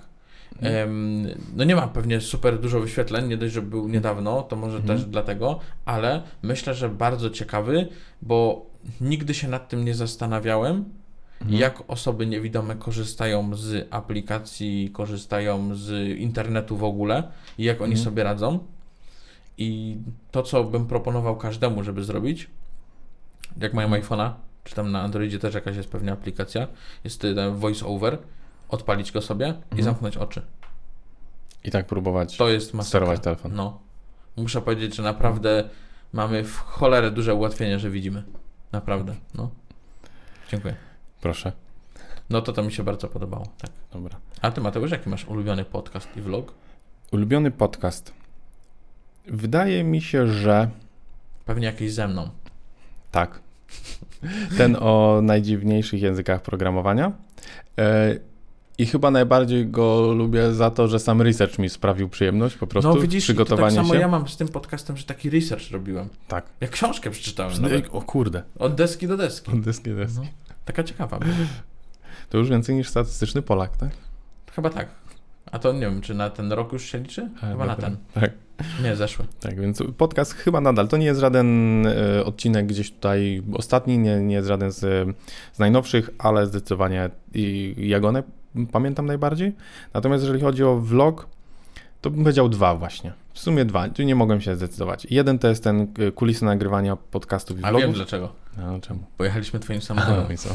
[1.57, 4.99] No nie ma pewnie super dużo wyświetleń, nie dość, że był niedawno, to może Mhm.
[4.99, 7.89] też dlatego, ale myślę, że bardzo ciekawy,
[8.23, 8.67] bo
[9.01, 10.85] nigdy się nad tym nie zastanawiałem,
[11.41, 11.61] Mhm.
[11.61, 17.23] jak osoby niewidome korzystają z aplikacji, korzystają z internetu w ogóle
[17.59, 18.05] i jak oni Mhm.
[18.05, 18.59] sobie radzą.
[19.59, 19.97] I
[20.31, 22.51] to, co bym proponował każdemu, żeby zrobić,
[23.61, 24.03] jak mają Mhm.
[24.03, 24.31] iPhone'a,
[24.65, 26.69] czy tam na Androidzie też jakaś jest pewnie aplikacja,
[27.05, 28.19] jest ten voice over,
[28.73, 29.83] odpalić go sobie i Mhm.
[29.83, 30.43] zamknąć oczy.
[31.65, 32.89] i tak próbować To jest masakra.
[32.89, 33.53] sterować telefon.
[33.55, 33.81] No.
[34.37, 35.69] Muszę powiedzieć, że naprawdę
[36.13, 38.23] mamy w cholerę duże ułatwienie, że widzimy.
[38.73, 39.15] Naprawdę.
[39.35, 39.51] No.
[40.51, 40.75] Dziękuję.
[41.21, 41.53] Proszę.
[42.31, 43.47] No to to mi się bardzo podobało.
[43.59, 43.71] Tak.
[43.93, 44.17] Dobra.
[44.43, 46.55] A ty Mateusz, jaki masz ulubiony podcast i vlog?
[47.13, 48.13] Ulubiony podcast.
[49.27, 50.71] Wydaje mi się, że
[51.45, 52.31] Pewnie jakiś ze mną.
[53.11, 53.41] Tak.
[54.59, 57.13] Ten o najdziwniejszych językach programowania.
[57.79, 58.15] E,
[58.79, 62.95] I chyba najbardziej go lubię za to, że sam research mi sprawił przyjemność, po prostu
[62.95, 64.01] no widzisz, to tak przygotowanie samo się.
[64.01, 66.09] ja mam z tym podcastem, że taki research robiłem.
[66.29, 66.47] Tak.
[66.61, 67.53] Ja książkę przeczytałem.
[67.57, 67.89] No, Nawet.
[67.93, 68.43] o kurde.
[68.59, 69.61] Od deski do deski.
[69.61, 70.21] Deski, deski.
[70.21, 70.27] No.
[70.65, 71.19] Taka ciekawa.
[72.31, 73.91] To już więcej niż statystyczny Polak, tak?
[74.53, 74.89] Chyba tak.
[75.53, 77.29] A to nie wiem, czy na ten rok już się liczy?
[77.41, 77.97] Chyba na ten.
[78.15, 78.31] Tak,
[78.83, 79.25] Nie, zeszły.
[79.41, 80.89] tak, więc podcast chyba nadal.
[80.89, 84.79] To nie jest żaden e, odcinek gdzieś tutaj ostatni, nie, nie jest żaden z,
[85.53, 88.13] z najnowszych, ale zdecydowanie i ja go
[88.73, 89.53] pamiętam najbardziej.
[89.95, 91.27] Natomiast jeżeli chodzi o vlog,
[92.01, 93.13] to bym powiedział dwa właśnie.
[93.35, 95.07] W sumie dwa, tu nie mogłem się zdecydować.
[95.11, 97.97] Jeden to jest ten e, kulisy nagrywania podcastów i A wiem vlogów.
[97.97, 98.33] dlaczego.
[98.59, 99.01] No, czemu?
[99.17, 100.37] Pojechaliśmy twoim samochodem.
[100.37, 100.49] co?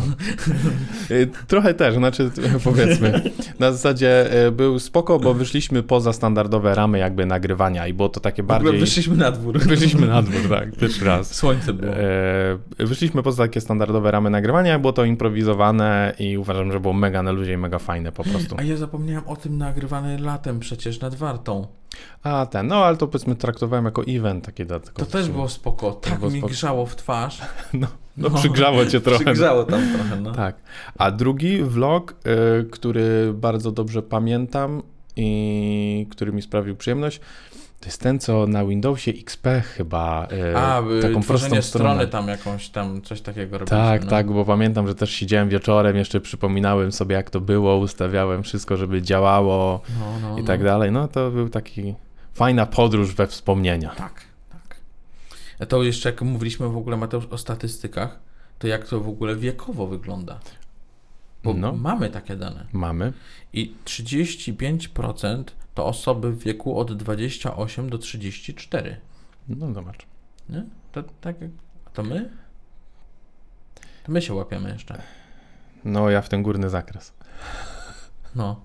[1.11, 2.31] Y, Trochę też, znaczy
[2.63, 3.21] powiedzmy,
[3.59, 8.19] na zasadzie y, był spoko, bo wyszliśmy poza standardowe ramy jakby nagrywania i było to
[8.19, 8.79] takie W ogóle bardziej...
[8.79, 9.59] wyszliśmy na dwór.
[9.59, 11.33] Wyszliśmy na dwór, tak, pierwszy raz.
[11.35, 11.93] Słońce było.
[11.93, 17.23] E, Wyszliśmy poza takie standardowe ramy nagrywania, było to improwizowane i uważam, że było mega
[17.23, 18.55] na luzie i mega fajne po prostu.
[18.59, 21.67] A ja zapomniałem o tym nagrywany latem przecież nad Wartą.
[22.23, 25.05] A ten, no ale to powiedzmy traktowałem jako event taki dodatkowy.
[25.05, 25.91] To też było spoko.
[25.91, 26.53] Tak było mi spoko.
[26.53, 27.41] grzało w twarz.
[27.73, 27.87] No,
[28.29, 29.25] no przygrzało cię trochę.
[29.25, 30.31] Przygrzało tam trochę, no.
[30.31, 30.55] Tak.
[30.97, 32.15] A drugi vlog,
[32.59, 34.83] y, który bardzo dobrze pamiętam
[35.15, 37.19] i który mi sprawił przyjemność,
[37.79, 42.07] to jest ten, co na Windowsie XP chyba y, A, y, taką prostą stronę.
[42.07, 43.77] tam jakąś tam, coś takiego robiliśmy.
[43.77, 44.09] Tak, no.
[44.09, 48.77] tak, bo pamiętam, że też siedziałem wieczorem, jeszcze przypominałem sobie, jak to było, ustawiałem wszystko,
[48.77, 50.47] żeby działało No, no, i no.
[50.47, 50.91] tak dalej.
[50.91, 51.95] No to był taki
[52.33, 53.89] fajna podróż we wspomnienia.
[53.89, 54.75] Tak, tak.
[55.59, 58.19] A to jeszcze jak mówiliśmy w ogóle, Mateusz, o statystykach,
[58.59, 60.39] to jak to w ogóle wiekowo wygląda?
[61.43, 61.73] Bo No.
[61.73, 62.65] mamy takie dane.
[62.73, 63.13] Mamy.
[63.53, 68.97] I 35% to osoby w wieku od 28 do 34.
[69.49, 70.05] No zobacz.
[70.49, 70.63] Nie?
[70.91, 71.35] To tak.
[71.85, 72.29] A to my?
[74.03, 75.01] To my się łapiemy jeszcze.
[75.85, 77.13] No ja w ten górny zakres.
[78.35, 78.61] No.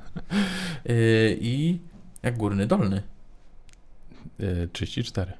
[0.84, 1.80] Yy, I
[2.22, 3.02] jak górny, dolny.
[4.38, 5.32] Yy, 34.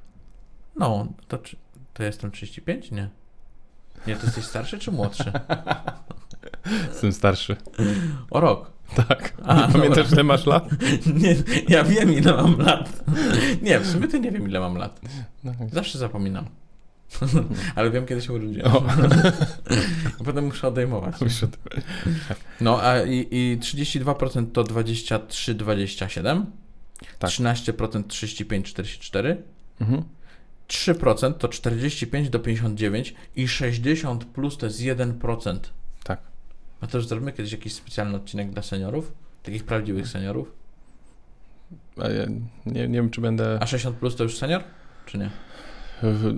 [0.77, 1.39] No, to,
[1.95, 2.91] to jestem 35?
[2.91, 3.09] Nie.
[4.07, 5.33] Nie, to jesteś starszy czy młodszy?
[6.93, 7.57] Jestem starszy.
[8.31, 8.73] O rok.
[8.97, 9.33] Tak.
[9.45, 10.13] A, nie pamiętasz, dobra.
[10.13, 10.69] ile masz lat?
[11.23, 11.37] Nie,
[11.69, 13.05] ja wiem ile mam lat.
[13.63, 15.01] Nie, w sumie to nie wiem ile mam lat.
[15.45, 16.47] No, Zawsze zapominam.
[17.77, 18.73] Ale wiem kiedy się urodziłem.
[18.77, 18.85] O.
[20.25, 21.15] Potem muszę odejmować.
[21.19, 21.27] to-
[22.61, 26.45] No a i, i 32% to 23,27,
[27.19, 27.31] Tak.
[27.31, 29.37] 13% 35,44,
[29.81, 30.03] mhm.
[30.69, 35.59] 3% to 45 do 59 i 60 plus to jest 1%.
[36.05, 36.21] Tak.
[36.83, 39.13] A to już zrobimy kiedyś jakiś specjalny odcinek dla seniorów?
[39.43, 40.53] Takich prawdziwych seniorów?
[42.03, 42.27] A ja
[42.67, 44.63] nie, nie wiem, czy będę A 60 plus to już senior?
[45.07, 45.31] Czy nie?
[46.03, 46.35] w,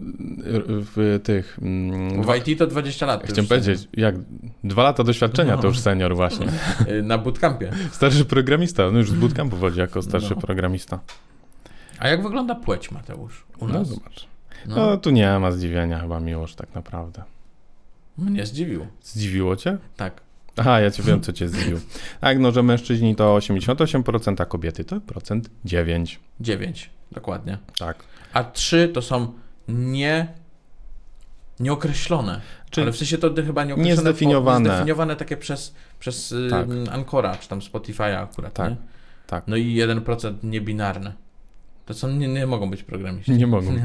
[0.94, 1.59] w tych...
[1.62, 3.20] mm, W IT to 20 lat.
[3.20, 4.14] to Chciałem powiedzieć, jak
[4.64, 5.68] dwa lata doświadczenia, to No.
[5.68, 6.46] już senior właśnie.
[6.50, 6.88] senior.
[6.98, 7.70] Y, Na bootcampie.
[7.92, 10.40] Starszy programista, no już z bootcampu wchodzi jako starszy No.
[10.40, 11.00] programista.
[11.98, 13.44] A jak wygląda płeć, Mateusz?
[13.59, 13.88] U No nas?
[13.88, 14.26] zobacz.
[14.66, 17.22] No, No tu nie ma zdziwienia chyba miłość tak naprawdę.
[18.18, 18.87] Mnie zdziwił.
[19.02, 19.78] Zdziwiło cię?
[19.96, 20.20] Tak.
[20.56, 21.80] Aha, ja cię wiem, co cię zdziwił.
[22.20, 26.20] Tak, no, że mężczyźni to 88%, a kobiety to procent 9.
[26.40, 26.90] 9.
[27.12, 27.58] Dokładnie.
[27.78, 27.96] Tak.
[28.32, 29.32] A 3 to są
[29.68, 30.28] nie...
[31.60, 32.40] Nieokreślone.
[32.70, 33.96] Czy- Ale w sensie to chyba nieokreślone.
[33.96, 34.70] Niezdefiniowane.
[34.70, 36.66] Zdefiniowane takie przez, przez y, Tak.
[36.92, 38.52] Ancora, czy tam Spotify'a akurat.
[38.52, 38.76] Tak, Nie?
[39.26, 39.44] tak.
[39.46, 41.12] No i 1% niebinarne.
[41.86, 43.32] To są, nie, nie mogą być programiści.
[43.32, 43.76] Nie mogą.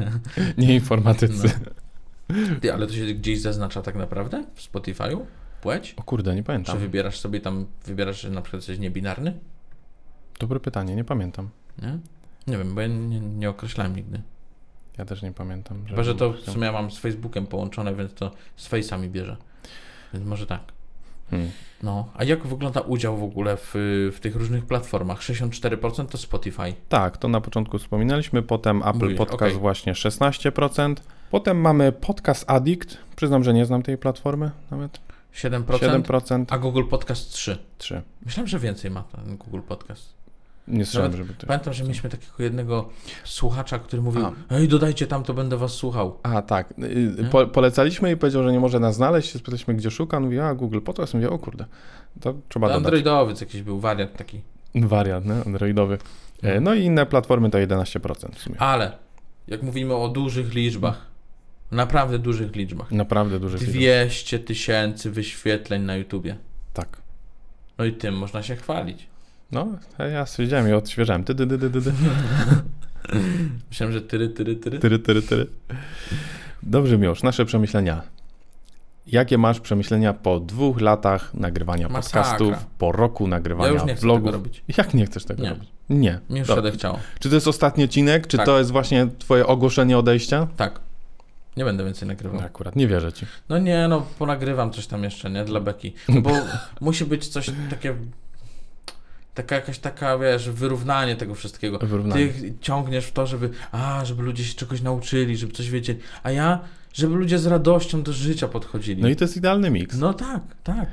[0.58, 1.50] Nie informatycy.
[2.28, 2.34] No.
[2.60, 5.20] Ty, ale to się gdzieś zaznacza tak naprawdę w Spotify'u?
[5.62, 5.94] Płeć?
[5.96, 6.78] O kurde, nie Czy pamiętam.
[6.78, 9.38] wybierasz sobie tam, wybierasz, że na przykład jesteś niebinarny?
[10.38, 11.48] Dobre pytanie, nie pamiętam.
[11.82, 11.98] Nie?
[12.46, 14.22] Nie wiem, bo ja nie, nie określałem nigdy.
[14.98, 15.84] Ja też nie pamiętam.
[15.88, 19.36] Chyba, że to w sumie ja mam z Facebookiem połączone, więc to z Face'ami bierze.
[20.14, 20.60] Więc może tak.
[21.30, 21.50] Hmm.
[21.82, 23.70] No, a jak wygląda udział w ogóle w,
[24.14, 25.20] w tych różnych platformach?
[25.20, 26.74] 64% to Spotify.
[26.88, 29.58] Tak, to na początku wspominaliśmy, potem Apple Mówisz, Podcast okej.
[29.60, 30.94] właśnie 16%.
[31.30, 32.98] Potem mamy Podcast Addict.
[33.16, 35.00] Przyznam, że nie znam tej platformy nawet.
[35.34, 36.44] 7%, 7%.
[36.48, 37.58] a Google Podcast 3.
[37.78, 38.02] 3.
[38.26, 40.20] Myślałem, że więcej ma ten Google Podcast.
[40.68, 41.46] Nie słyszałem, żeby to...
[41.46, 42.88] Pamiętam, że mieliśmy takiego jednego
[43.24, 44.32] słuchacza, który mówił, A.
[44.50, 46.18] ej, dodajcie tam, to będę was słuchał.
[46.22, 46.74] A, tak.
[47.18, 49.30] Y, Po, polecaliśmy i powiedział, że nie może nas znaleźć.
[49.30, 50.16] Spytaliśmy, gdzie szuka.
[50.16, 51.14] On mówi, a Google Podcast.
[51.14, 51.64] Mówię, o kurde,
[52.20, 52.76] to trzeba dodać.
[52.84, 54.40] Androidowiec jakiś był, wariat taki.
[54.74, 55.32] Wariant, nie?
[55.46, 55.98] Androidowy.
[56.42, 58.56] E, No i inne platformy to 11% w sumie.
[58.62, 58.92] Ale,
[59.48, 61.09] jak mówimy o dużych liczbach,
[61.70, 63.70] naprawdę dużych liczbach, Naprawdę duży film.
[63.70, 66.36] 200 tysięcy wyświetleń na YouTubie.
[66.74, 67.02] Tak.
[67.78, 69.06] No i tym można się chwalić.
[69.52, 71.24] No, ja stwierdziłem i odświeżałem.
[71.24, 71.92] Ty, ty, ty, ty, ty.
[73.70, 74.78] Myślałem, że tyry, tyry, tyry.
[74.78, 75.46] Tyry, tyry, tyry.
[76.62, 78.02] Dobrze, Miłosz, nasze przemyślenia.
[79.06, 82.22] Jakie masz przemyślenia po dwóch latach nagrywania Masakra.
[82.22, 84.24] podcastów, po roku Ja nagrywania już nie chcę vlogów?
[84.24, 84.62] tego robić.
[84.76, 85.50] Jak nie chcesz tego Nie.
[85.50, 85.68] robić?
[85.90, 86.18] Nie.
[86.30, 86.98] Mi już chciało.
[87.20, 88.26] Czy to jest ostatni odcinek?
[88.26, 88.46] Czy Tak.
[88.46, 90.46] to jest właśnie twoje ogłoszenie odejścia?
[90.56, 90.80] Tak.
[91.56, 92.40] Nie będę więcej nagrywał.
[92.40, 93.26] Akurat, nie wierzę ci.
[93.48, 95.44] No nie, no ponagrywam coś tam jeszcze, nie?
[95.44, 95.94] Dla beki.
[96.08, 96.30] Bo
[96.80, 97.96] musi być coś takie...
[99.34, 101.78] Taka jakaś taka, wiesz, wyrównanie tego wszystkiego.
[101.78, 102.28] Wyrównanie.
[102.28, 106.30] Ty ciągniesz w to, żeby, a, żeby ludzie się czegoś nauczyli, żeby coś wiedzieli, a
[106.30, 106.60] ja,
[106.92, 109.02] żeby ludzie z radością do życia podchodzili.
[109.02, 109.98] No i to jest idealny miks.
[109.98, 110.88] No tak, tak,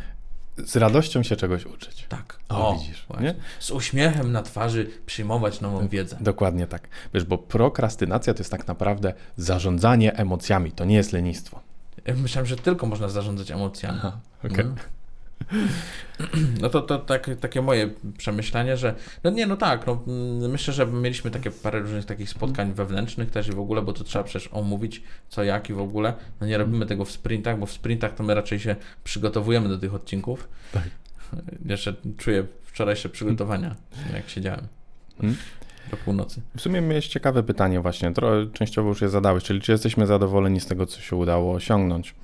[0.66, 2.06] Z radością się czegoś uczyć.
[2.10, 2.40] tak.
[2.50, 3.26] O, widzisz, właśnie.
[3.28, 3.36] nie?
[3.60, 6.18] Z uśmiechem na twarzy przyjmować nową wiedzę.
[6.22, 6.88] Dokładnie tak.
[7.14, 11.60] Wiesz, bo prokrastynacja to jest tak naprawdę zarządzanie emocjami, to nie jest lenistwo.
[12.06, 14.00] Ja Myślałem, że tylko można zarządzać emocjami.
[14.46, 14.66] okej.
[14.66, 14.76] No.
[16.62, 20.74] No to, to tak, takie moje przemyślenie, że no nie, no tak, no, mm, myślę,
[20.74, 24.24] że mieliśmy takie parę różnych takich spotkań wewnętrznych też i w ogóle, bo to trzeba
[24.24, 26.14] przecież omówić co jak i w ogóle.
[26.42, 29.78] No nie robimy tego w sprintach, bo w sprintach to my raczej się przygotowujemy do
[29.78, 30.48] tych odcinków.
[30.72, 30.90] Tak.
[31.66, 33.76] Jeszcze czuję wczorajsze przygotowania,
[34.14, 34.68] jak siedziałem
[35.18, 35.38] Hmm?
[35.92, 36.42] do północy.
[36.58, 40.60] W sumie miałeś ciekawe pytanie właśnie, trochę częściowo już je zadałeś, czyli czy jesteśmy zadowoleni
[40.60, 42.16] z tego, co się udało osiągnąć?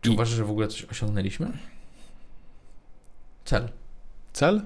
[0.00, 1.52] Czy I- uważasz, że w ogóle coś osiągnęliśmy?
[3.44, 3.68] Cel.
[4.32, 4.62] Cel?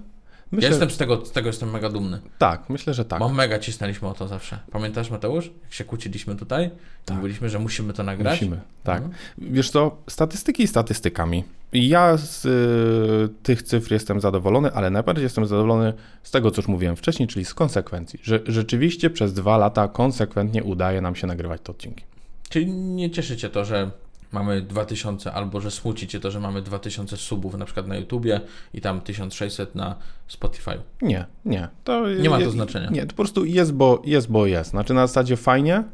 [0.52, 2.20] Ja jestem z tego, z tego jestem mega dumny.
[2.38, 3.18] Tak, myślę, że tak.
[3.18, 4.58] Bo mega cisnęliśmy o to zawsze.
[4.72, 5.50] Pamiętasz Mateusz?
[5.62, 6.70] Jak się kłóciliśmy tutaj?
[7.04, 7.16] Tak.
[7.16, 8.40] Mówiliśmy, że musimy to nagrać.
[8.40, 9.02] Musimy, tak.
[9.02, 9.08] No.
[9.38, 11.44] Wiesz co, statystyki statystykami.
[11.72, 15.92] Ja z y, tych cyfr jestem zadowolony, ale najbardziej jestem zadowolony
[16.22, 18.20] z tego, co już mówiłem wcześniej, czyli z konsekwencji.
[18.22, 22.04] Że rzeczywiście przez dwa lata konsekwentnie udaje nam się nagrywać te odcinki.
[22.48, 23.90] Czyli nie cieszy cię to, że
[24.34, 28.40] mamy 2000, albo że smuci cię to, że mamy 2000 subów na przykład na YouTubie
[28.74, 29.96] i tam 1600 na
[30.28, 30.78] Spotify.
[31.02, 31.68] Nie, nie.
[31.84, 32.90] To Nie ma to je- znaczenia.
[32.90, 34.70] Nie, to po prostu jest, bo jest, bo jest.
[34.70, 35.84] Znaczy na zasadzie fajnie,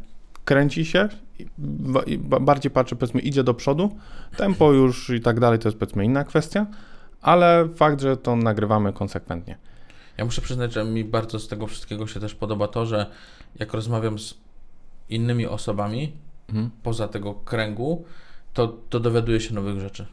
[0.45, 1.09] kręci się,
[2.41, 3.97] bardziej patrzę, powiedzmy, idzie do przodu,
[4.37, 6.67] tempo już i tak dalej, to jest powiedzmy inna kwestia,
[7.21, 9.59] ale fakt, że to nagrywamy konsekwentnie.
[10.19, 13.07] Ja muszę przyznać, że mi bardzo z tego wszystkiego się też podoba to, że
[13.59, 14.35] jak rozmawiam z
[15.09, 16.13] innymi osobami
[16.49, 16.71] Mhm.
[16.83, 18.05] poza tego kręgu,
[18.55, 20.07] to, to dowiaduję się nowych rzeczy.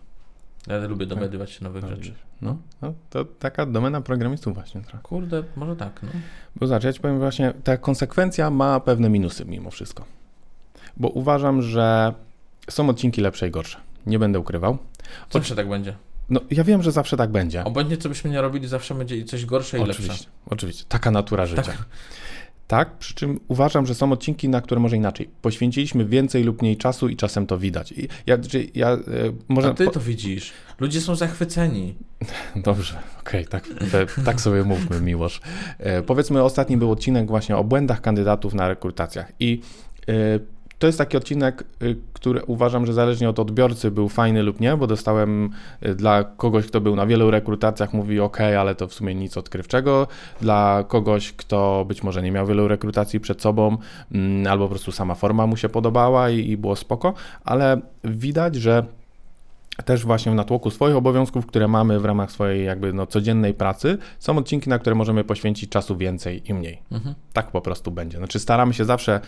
[0.67, 2.13] Ja lubię dowiadywać się nowych No, rzeczy.
[2.41, 5.00] No, no, to taka domena programistów właśnie trochę.
[5.04, 6.10] Kurde, może tak, no.
[6.56, 10.06] Bo zobacz, ja ci powiem właśnie, ta konsekwencja ma pewne minusy mimo wszystko.
[10.97, 12.13] Bo uważam, że
[12.69, 13.80] są odcinki lepsze i gorsze.
[14.06, 14.78] Nie będę ukrywał.
[15.32, 15.95] Zawsze tak będzie.
[16.30, 17.63] No, ja wiem, że zawsze tak będzie.
[17.63, 20.30] Obojętnie co byśmy nie robili, zawsze będzie coś gorsze i Oczywiście, lepsze.
[20.45, 20.86] oczywiście.
[20.89, 21.62] Taka natura życia.
[21.63, 21.86] Tak.
[22.67, 22.97] Tak.
[22.97, 25.30] przy czym uważam, że są odcinki, na które może inaczej.
[25.41, 27.91] Poświęciliśmy więcej lub mniej czasu i czasem to widać.
[27.91, 28.38] I ja,
[28.75, 28.99] ja e,
[29.47, 29.69] może...
[29.69, 30.53] A ty to widzisz.
[30.80, 31.95] Ludzie są zachwyceni.
[32.56, 35.41] Dobrze, okej, tak, te- tak sobie mówmy, Miłosz.
[35.80, 39.62] E, powiedzmy, ostatni był odcinek właśnie o błędach kandydatów na rekrutacjach i
[40.08, 40.13] e,
[40.80, 44.78] to jest taki odcinek, e, który uważam, że zależnie od odbiorcy był fajny lub nie,
[44.78, 45.50] bo dostałem
[45.82, 49.38] e, dla kogoś, kto był na wielu rekrutacjach, mówi ok, ale to w sumie nic
[49.38, 50.08] odkrywczego.
[50.42, 53.78] Dla kogoś, kto być może nie miał wielu rekrutacji przed sobą,
[54.12, 57.13] mm, albo po prostu sama forma mu się podobała i, i było spoko,
[57.44, 58.86] ale widać, że
[59.84, 63.98] też właśnie w natłoku swoich obowiązków, które mamy w ramach swojej jakby no, codziennej pracy,
[64.20, 66.82] są odcinki, na które możemy poświęcić czasu więcej i mniej.
[66.92, 67.16] Mhm.
[67.34, 68.18] Tak po prostu będzie.
[68.18, 69.20] Znaczy staramy się zawsze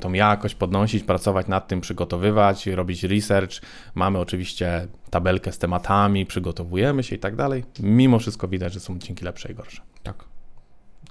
[0.00, 3.52] tą jakość podnosić, pracować nad tym, przygotowywać, robić research.
[3.94, 7.64] Mamy oczywiście tabelkę z tematami, przygotowujemy się i tak dalej.
[7.80, 9.82] Mimo wszystko widać, że są odcinki lepsze i gorsze.
[10.02, 10.24] Tak.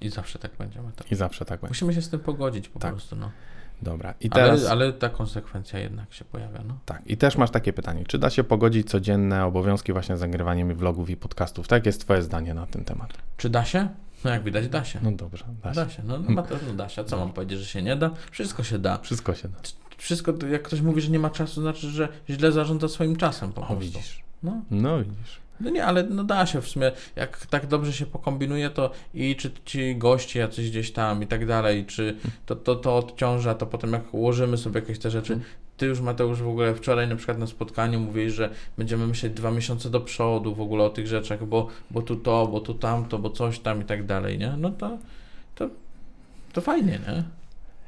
[0.02, 0.82] I zawsze tak będzie.
[0.82, 1.12] Mateusz.
[1.12, 1.72] I zawsze tak będzie.
[1.72, 2.92] Musimy się z tym pogodzić po Tak.
[2.92, 3.32] prostu, no.
[3.82, 4.14] Dobra.
[4.20, 4.62] I teraz...
[4.62, 6.78] Ale, ale ta konsekwencja jednak się pojawia, no.
[6.86, 10.76] Tak, i też masz takie pytanie, czy da się pogodzić codzienne obowiązki właśnie z nagrywaniem
[10.76, 11.68] vlogów i podcastów?
[11.68, 13.14] Tak jest twoje zdanie na ten temat?
[13.38, 13.88] Czy da się?
[14.24, 15.00] No jak widać, da się.
[15.04, 15.76] No dobrze, da się.
[15.76, 16.04] Da się.
[16.06, 17.02] No, no, Mateusz, no da się.
[17.02, 18.12] A co mam powiedzieć, że się nie da?
[18.32, 18.98] Wszystko się da.
[18.98, 19.58] Wszystko się da.
[19.98, 23.62] Wszystko, jak ktoś mówi, że nie ma czasu, znaczy, że źle zarządza swoim czasem po
[23.62, 23.84] O, prostu.
[23.86, 24.24] widzisz.
[24.44, 24.62] No.
[24.72, 25.40] No widzisz.
[25.60, 26.92] No nie, ale no da się w sumie.
[27.16, 31.46] Jak tak dobrze się pokombinuje, to i czy ci goście jacyś gdzieś tam i tak
[31.46, 35.40] dalej, czy to, to, to odciąża, to potem jak ułożymy sobie jakieś te rzeczy.
[35.78, 39.52] Ty już Mateusz w ogóle wczoraj na przykład na spotkaniu mówiłeś, że będziemy myśleć dwa
[39.52, 43.20] miesiące do przodu w ogóle o tych rzeczach, bo, bo tu to, bo tu tamto,
[43.20, 44.54] bo coś tam i tak dalej, nie?
[44.58, 44.98] No to,
[45.56, 45.70] to,
[46.54, 47.24] to fajnie, nie?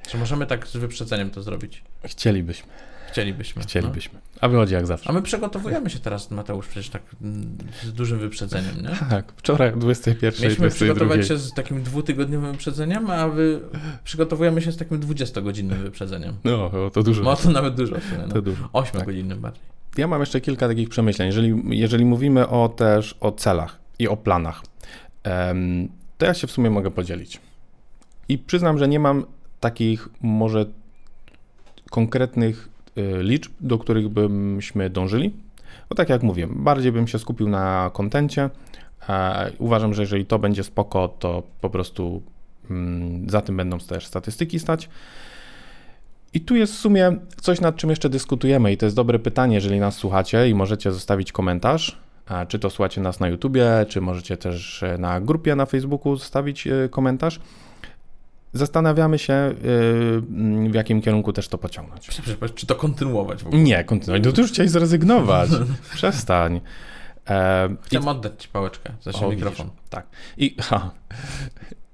[0.08, 1.84] Czy możemy tak z wyprzedzeniem to zrobić?
[2.06, 2.70] Chcielibyśmy,
[3.12, 3.60] Chcielibyśmy.
[3.62, 3.68] No.
[3.68, 4.20] chcielibyśmy.
[4.42, 5.10] A wychodzi jak zawsze.
[5.10, 8.90] A my przygotowujemy się teraz, Mateusz, przecież tak mm, z dużym wyprzedzeniem, nie?
[9.10, 10.70] Tak, wczoraj o 21, Mieliśmy 22.
[10.70, 13.62] przygotować się z takim dwutygodniowym wyprzedzeniem, a wy
[14.04, 16.36] przygotowujemy się z takim 20-godzinnym wyprzedzeniem.
[16.44, 17.24] No, to dużo.
[17.24, 18.42] No to nawet dużo sumie, To no.
[18.42, 18.70] dużo.
[18.74, 19.64] 8-godzinnym bardziej.
[19.98, 21.28] Ja mam jeszcze kilka takich przemyśleń.
[21.28, 24.62] Jeżeli, jeżeli mówimy o też o celach i o planach,
[25.24, 27.40] em, to ja się w sumie mogę podzielić.
[28.30, 29.26] I przyznam, że nie mam
[29.60, 30.66] takich może
[31.90, 32.70] konkretnych
[33.22, 35.34] liczb, do których byśmy dążyli.
[35.90, 38.50] Bo tak jak mówię, bardziej bym się skupił na kontencie.
[39.10, 42.22] E, uważam, że jeżeli to będzie spoko, to po prostu
[42.70, 44.90] mm, za tym będą też statystyki stać.
[46.34, 49.56] I tu jest w sumie coś, nad czym jeszcze dyskutujemy, i to jest dobre pytanie,
[49.56, 51.98] jeżeli nas słuchacie i możecie zostawić komentarz.
[52.28, 56.16] A Czy to słuchacie nas na YouTubie, czy możecie też e, na grupie na Facebooku
[56.16, 57.40] zostawić e, komentarz.
[58.54, 59.54] Zastanawiamy się, e,
[60.30, 62.08] mm, w jakim kierunku też to pociągnąć.
[62.08, 63.62] Przepraszam, czy to kontynuować w ogóle?
[63.64, 64.22] Nie, kontynuuj.
[64.22, 65.50] No to już chciałeś zrezygnować.
[65.96, 66.62] Przestań.
[67.30, 69.66] E, i- Chciałem oddać Ci pałeczkę, za się o, mikrofon.
[69.66, 70.08] widzisz, tak.
[70.38, 70.92] I ha,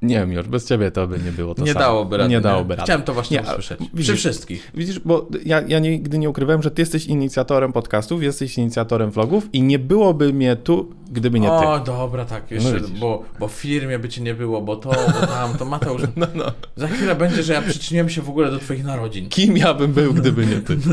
[0.02, 1.86] nie wiem już, bez ciebie to by nie było to nie samo.
[1.86, 2.30] dałoby rady.
[2.30, 2.84] Nie dałoby rady.
[2.84, 3.78] Chciałem to właśnie Nie, usłyszeć.
[3.80, 4.72] Przy widzisz- wszystkich.
[4.76, 9.50] Widzisz, bo ja, ja nigdy nie ukrywałem, że ty jesteś inicjatorem podcastów, jesteś inicjatorem vlogów
[9.54, 11.54] i nie byłoby mnie tu, gdyby nie ty.
[11.54, 14.90] O, dobra, tak, jeszcze, No bo, bo w firmie by Cię nie było, bo to,
[14.90, 16.02] bo tam, to Mateusz.
[16.16, 16.46] No, no.
[16.76, 19.30] Za chwilę będzie, że ja przyczyniłem się w ogóle do Twoich narodzin.
[19.30, 20.78] Kim ja bym był, gdyby nie ty?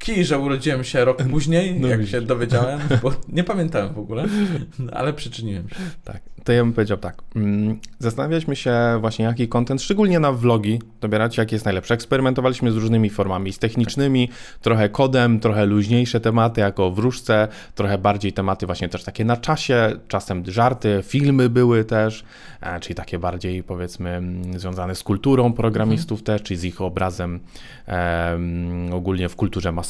[0.00, 2.12] Kij, że urodziłem się rok później, No jak widzisz.
[2.12, 4.24] się dowiedziałem, bo nie pamiętałem w ogóle,
[4.92, 5.74] ale przyczyniłem się.
[6.04, 7.22] Tak, to ja bym powiedział tak.
[7.36, 11.94] Mm, Zastanawialiśmy się właśnie, jaki content, szczególnie na vlogi, dobierać, jaki jest najlepszy.
[11.94, 14.28] Eksperymentowaliśmy z różnymi formami, z technicznymi,
[14.60, 19.92] trochę kodem, trochę luźniejsze tematy, jako wróżce, trochę bardziej tematy właśnie też takie na czasie,
[20.08, 22.24] czasem żarty, filmy były też,
[22.60, 27.40] e, czyli takie bardziej powiedzmy mm, związane z kulturą programistów też, czyli z ich obrazem
[27.86, 29.89] em, ogólnie w kulturze masowej.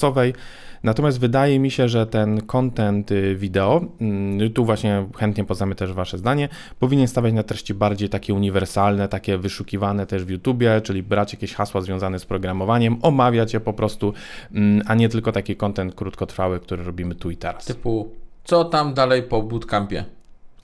[0.82, 5.92] Natomiast wydaje mi się, że ten content y, wideo, mm, tu właśnie chętnie poznamy też
[5.92, 6.48] Wasze zdanie,
[6.78, 11.54] powinien stawiać na treści bardziej takie uniwersalne, takie wyszukiwane też w YouTubie, czyli brać jakieś
[11.54, 14.12] hasła związane z programowaniem, omawiać je po prostu,
[14.52, 17.64] mm, a nie tylko taki content krótkotrwały, który robimy tu i teraz.
[17.64, 18.10] Typu,
[18.44, 20.04] co tam dalej po bootcampie?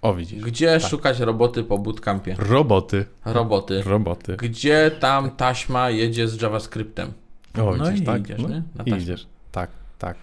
[0.03, 0.45] O widzisz.
[0.45, 2.37] Gdzie szukać roboty po bootcampie?
[2.39, 3.05] Roboty.
[3.25, 3.83] Roboty.
[3.83, 4.37] Roboty.
[4.37, 7.13] Gdzie tam taśma jedzie z JavaScriptem?
[7.59, 8.21] O, No widzisz, i tak?
[8.21, 8.63] idziesz, no, nie?
[8.87, 9.27] I idziesz.
[9.53, 10.17] Tak, tak.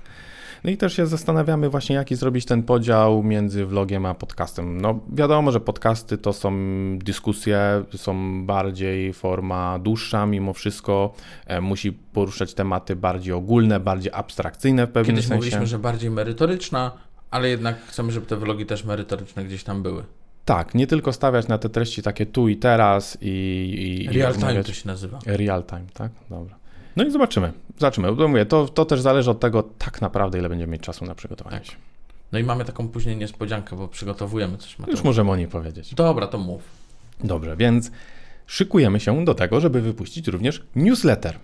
[0.63, 4.81] No i też się zastanawiamy właśnie, jaki zrobić ten podział między vlogiem a podcastem.
[4.81, 6.53] No wiadomo, że podcasty to są
[6.97, 11.13] dyskusje, są bardziej forma dłuższa, mimo wszystko
[11.47, 15.35] e, musi poruszać tematy bardziej ogólne, bardziej abstrakcyjne w pewnym Kiedyś sensie.
[15.35, 16.91] mówiliśmy, że bardziej merytoryczna,
[17.31, 20.03] ale jednak chcemy, żeby te vlogi też merytoryczne gdzieś tam były.
[20.45, 23.27] Tak, nie tylko stawiać na te treści takie tu i teraz i...
[23.27, 25.19] i i Real time rozmawiać- to się nazywa.
[25.25, 26.11] Real time, tak?
[26.29, 26.55] Dobra.
[26.95, 27.51] No i zobaczymy.
[27.79, 28.11] Zobaczymy.
[28.13, 31.15] Bo mówię, to, to też zależy od tego tak naprawdę, ile będziemy mieć czasu na
[31.15, 31.65] przygotowanie Tak.
[31.65, 31.73] się.
[32.31, 34.69] No i mamy taką później niespodziankę, bo przygotowujemy coś.
[34.71, 35.03] Już Mateusz.
[35.03, 35.93] możemy o niej powiedzieć.
[35.95, 36.61] Dobra, to mów.
[37.23, 37.91] Dobrze, więc
[38.47, 41.39] szykujemy się do tego, żeby wypuścić również newsletter.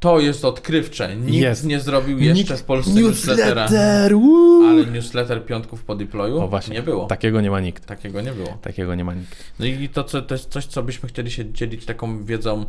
[0.00, 1.16] To jest odkrywcze.
[1.16, 1.66] Nikt Jest.
[1.66, 3.68] nie zrobił jeszcze w Polsce newslettera.
[4.12, 4.68] Woo!
[4.68, 7.06] Ale newsletter piątków po deployu O właśnie, nie było.
[7.06, 7.86] Takiego nie ma nikt.
[7.86, 8.58] Takiego nie było.
[8.62, 9.36] Takiego nie ma nikt.
[9.58, 12.64] No i to, co, to jest coś, co byśmy chcieli się dzielić taką wiedzą,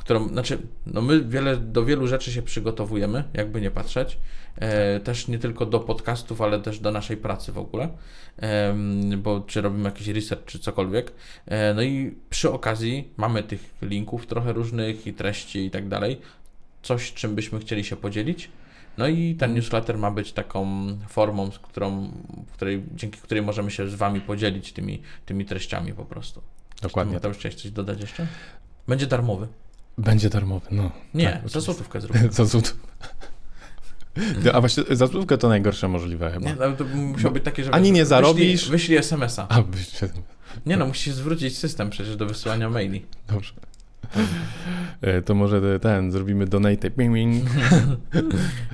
[0.00, 4.18] którą, znaczy, no my wiele, do wielu rzeczy się przygotowujemy, jakby nie patrzeć.
[4.56, 7.88] E, też nie tylko do podcastów, ale też do naszej pracy w ogóle,
[8.40, 11.12] Em, bo czy robimy jakiś research, czy cokolwiek.
[11.46, 16.20] E, no i przy okazji mamy tych linków trochę różnych i treści i tak dalej.
[16.82, 18.50] Coś, czym byśmy chcieli się podzielić.
[18.98, 22.12] No i ten newsletter ma być taką formą, z którą,
[22.52, 26.42] której, dzięki której możemy się z Wami podzielić tymi, tymi treściami po prostu.
[26.82, 27.14] Dokładnie.
[27.14, 28.26] Mateusz, chciałeś coś dodać jeszcze?
[28.88, 29.48] Będzie darmowy.
[30.00, 30.90] Będzie darmowy, no.
[31.14, 32.28] Nie, Tak, za złotówkę zrobimy.
[32.32, 32.86] Za złotówkę.
[34.52, 36.46] A właśnie za złotówkę to najgorsze możliwe chyba.
[36.52, 37.74] Nie, ale to musiał być takie, że...
[37.74, 38.68] Ani nie wyślij- zarobisz.
[38.70, 39.48] Wyślij SMS-a.
[39.48, 40.08] A, byście...
[40.66, 43.04] Nie no, musisz zwrócić system przecież do wysyłania maili.
[43.28, 43.52] Dobrze.
[45.00, 46.90] E, To może ten, zrobimy donate.
[46.90, 47.44] Bing, bing.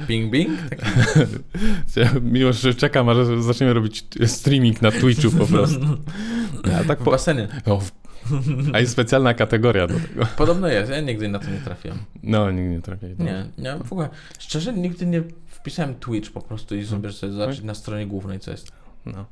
[0.08, 0.50] Bing, bing?
[0.70, 2.22] Tak.
[2.22, 5.80] Mimo, że czekam, aż zaczniemy robić streaming na Twitchu po prostu.
[6.72, 7.10] Ja tak W po...
[7.10, 7.48] basenie.
[7.64, 7.90] o, w-
[8.74, 10.26] a jest specjalna kategoria do tego.
[10.36, 11.98] Podobno jest, ja nigdy na to nie trafiłem.
[12.22, 13.14] No, nigdy nie trafię.
[13.18, 14.08] Nie, nie, w ogóle,
[14.38, 18.50] szczerze nigdy nie wpisałem Twitch po prostu i sobie sobie zobaczyć na stronie głównej, co
[18.50, 18.72] jest.
[19.06, 19.26] No.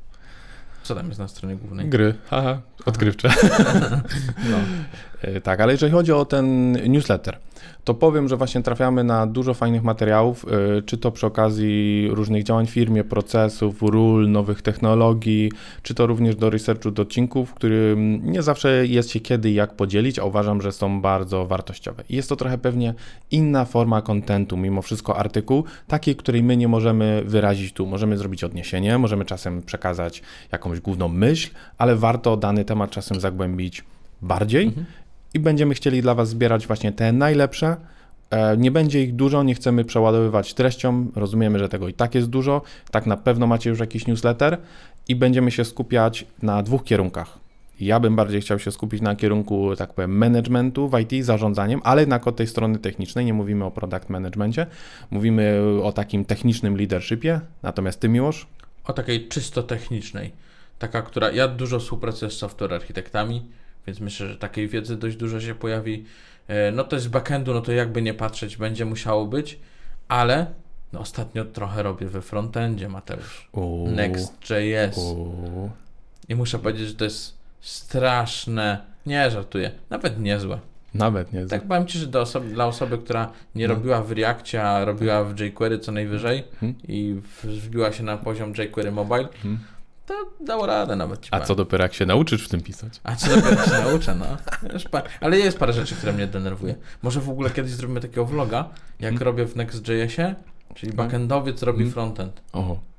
[0.83, 1.89] Co tam jest na stronie głównej?
[1.89, 3.29] Gry, haha, odkrywcze.
[4.51, 4.57] No.
[5.23, 7.39] E, Tak, ale jeżeli chodzi o ten newsletter,
[7.85, 10.47] to powiem, że właśnie trafiamy na dużo fajnych materiałów,
[10.79, 16.07] e, czy to przy okazji różnych działań w firmie, procesów, ról, nowych technologii, czy to
[16.07, 20.25] również do researchu do odcinków, którym nie zawsze jest się kiedy i jak podzielić, a
[20.25, 22.05] uważam, że są bardzo wartościowe.
[22.11, 22.95] Jest to trochę pewnie
[23.31, 27.87] inna forma kontentu, mimo wszystko artykuł, takiej, której my nie możemy wyrazić tu.
[27.87, 30.23] Możemy zrobić odniesienie, możemy czasem przekazać
[30.53, 33.85] jakąś główną myśl, ale warto dany temat czasem zagłębić
[34.23, 34.87] bardziej Mhm.
[35.35, 37.77] I będziemy chcieli dla Was zbierać właśnie te najlepsze.
[38.31, 41.07] E, Nie będzie ich dużo, nie chcemy przeładowywać treścią.
[41.17, 42.63] Rozumiemy, że tego i tak jest dużo.
[42.91, 44.59] Tak na pewno macie już jakiś newsletter
[45.09, 47.39] i będziemy się skupiać na dwóch kierunkach.
[47.81, 52.03] Ja bym bardziej chciał się skupić na kierunku, tak powiem, managementu w IT, zarządzaniem, ale
[52.03, 53.25] jednak od tej strony technicznej.
[53.25, 54.67] Nie mówimy o product managemencie,
[55.11, 57.41] mówimy o takim technicznym leadershipie.
[57.63, 58.47] Natomiast Ty, Miłosz?
[58.85, 60.33] O takiej czysto technicznej.
[60.79, 61.31] Taka, która.
[61.31, 63.43] Ja dużo współpracuję z software architektami,
[63.87, 66.05] więc myślę, że takiej wiedzy dość dużo się pojawi.
[66.49, 69.59] E, No to jest z backendu, no to jakby nie patrzeć, będzie musiało być,
[70.09, 70.47] ale
[70.93, 73.49] no ostatnio trochę robię we frontendzie, Mateusz.
[73.87, 74.99] Next.js.
[76.29, 78.79] I muszę powiedzieć, że to jest straszne.
[79.07, 80.59] Nie żartuję, nawet niezłe.
[80.95, 81.47] Nawet nie.
[81.47, 83.75] Tak powiem Ci, że do osoby, dla osoby, która nie No.
[83.75, 86.75] robiła w Reactie, a robiła w jQuery co najwyżej Mhm.
[86.89, 89.59] i w- wbiła się na poziom jQuery Mobile, Mhm.
[90.07, 93.01] To dało radę nawet A co dopiero jak się nauczysz w tym pisać?
[93.05, 94.27] A co dopiero się nauczę, no.
[95.21, 96.75] Ale jest parę rzeczy, które mnie denerwuje.
[97.03, 98.69] Może w ogóle kiedyś zrobimy takiego vloga,
[99.01, 99.27] jak Mhm.
[99.27, 100.35] robię w Next.jsie,
[100.75, 100.97] czyli No.
[101.05, 101.93] backendowiec robi Mhm.
[101.93, 102.94] frontend, O, tak.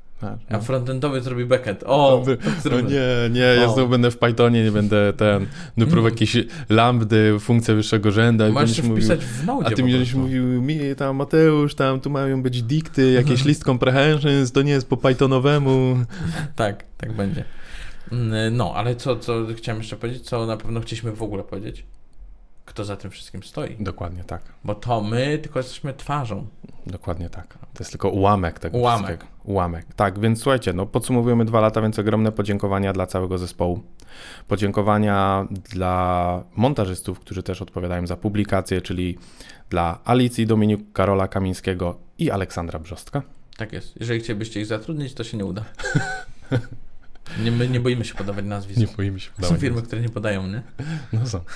[0.49, 1.84] A frontendowiec robi backend.
[1.86, 5.45] O, tak No nie, nie, ja znowu będę w Pythonie, nie będę ten,
[5.78, 6.38] dopróbował jakieś
[6.70, 8.53] lambdy, funkcje wyższego rzędu.
[8.53, 12.01] będziesz się mówił, wpisać w Node a ty mi będziesz mówił, mi tam Mateusz, tam
[12.01, 15.97] tu mają być dikty, jakieś list comprehensions, to nie jest po Pythonowemu.
[16.55, 17.43] Tak, tak będzie.
[18.11, 21.86] Mm, No, ale co, co chciałem jeszcze powiedzieć, co na pewno chcieliśmy w ogóle powiedzieć?
[22.66, 23.76] Kto za tym wszystkim stoi?
[23.80, 26.47] Dokładnie tak, Bo to my tylko jesteśmy twarzą.
[26.88, 27.47] dokładnie tak.
[27.57, 29.05] To jest tylko ułamek tego Ułamek.
[29.07, 29.32] wszystkiego.
[29.43, 29.86] Ułamek.
[29.95, 33.84] Tak, więc słuchajcie, no podsumowujemy dwa lata, więc ogromne podziękowania dla całego zespołu.
[34.47, 39.18] Podziękowania dla montażystów, którzy też odpowiadają za publikację, czyli
[39.70, 43.22] dla Alicji Dominiuk, Karola Kamińskiego i Aleksandra Brzostka.
[43.57, 43.93] Tak jest.
[43.99, 45.66] Jeżeli chcielibyście ich zatrudnić, to się nie uda.
[47.43, 48.80] Nie, my nie boimy się podawać nazwisk.
[48.80, 49.59] Nie boimy się Są podawać.
[49.61, 50.61] firmy, które nie podają, nie?
[51.13, 51.39] No są.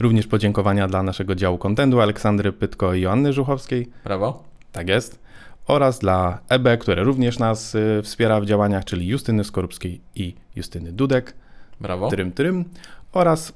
[0.00, 3.90] Również podziękowania dla naszego działu kontentu Aleksandry Pytko i Joanny Żuchowskiej.
[4.04, 4.44] Brawo.
[4.72, 5.20] Tak jest.
[5.66, 10.92] Oraz dla EB, które również nas y, wspiera w działaniach, czyli Justyny Skorupskiej i Justyny
[10.92, 11.34] Dudek.
[11.80, 12.10] Brawo.
[12.10, 12.64] Trym, trym.
[13.12, 13.52] Oraz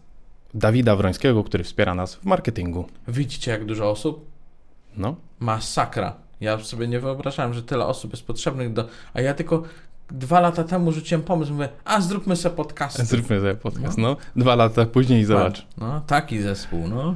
[0.55, 2.89] Dawida Wrońskiego, który wspiera nas w marketingu.
[3.09, 4.27] Widzicie, jak dużo osób?
[4.97, 6.15] No, Masakra.
[6.41, 8.89] Ja sobie nie wyobrażałem, że tyle osób jest potrzebnych do...
[9.15, 9.63] A ja tylko
[10.11, 13.03] dwa lata temu rzuciłem pomysł, mówię, a zróbmy sobie podcast.
[13.05, 14.17] Zróbmy sobie podcast, no.
[14.37, 15.67] Dwa lata później zobacz.
[15.79, 17.15] No, taki zespół, no.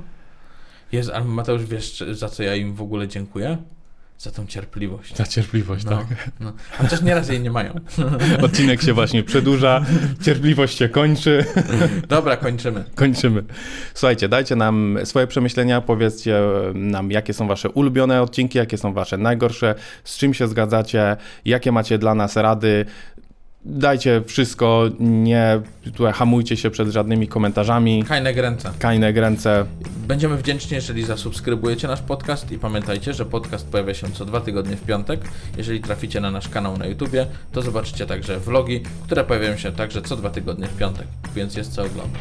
[0.93, 3.59] Jest, ale Mateusz, wiesz, za co ja im w ogóle dziękuję?
[4.19, 5.17] Za tą cierpliwość.
[5.17, 6.07] Za cierpliwość, No, tak.
[6.41, 6.53] no.
[6.79, 7.81] A chociaż nieraz jej nie mają.
[8.43, 9.85] Odcinek się właśnie przedłuża,
[10.23, 11.45] cierpliwość się kończy.
[12.09, 12.85] Dobra, kończymy.
[12.95, 13.45] Kończymy.
[13.95, 16.41] Słuchajcie, dajcie nam swoje przemyślenia, powiedzcie
[16.75, 21.73] nam, jakie są wasze ulubione odcinki, jakie są wasze najgorsze, z czym się zgadzacie, jakie
[21.73, 22.85] macie dla nas rady.
[23.69, 25.61] Dajcie wszystko, nie
[26.15, 28.05] hamujcie się przed żadnymi komentarzami.
[28.05, 28.71] Kajne ręce.
[28.79, 29.67] Kajne ręce.
[30.09, 34.77] Będziemy wdzięczni, jeżeli zasubskrybujecie nasz podcast i pamiętajcie, że podcast pojawia się co dwa tygodnie
[34.77, 35.21] w piątek.
[35.57, 40.03] Jeżeli traficie na nasz kanał na YouTubie, to zobaczycie także vlogi, które pojawiają się także
[40.03, 42.21] co dwa tygodnie w piątek, więc jest co oglądać.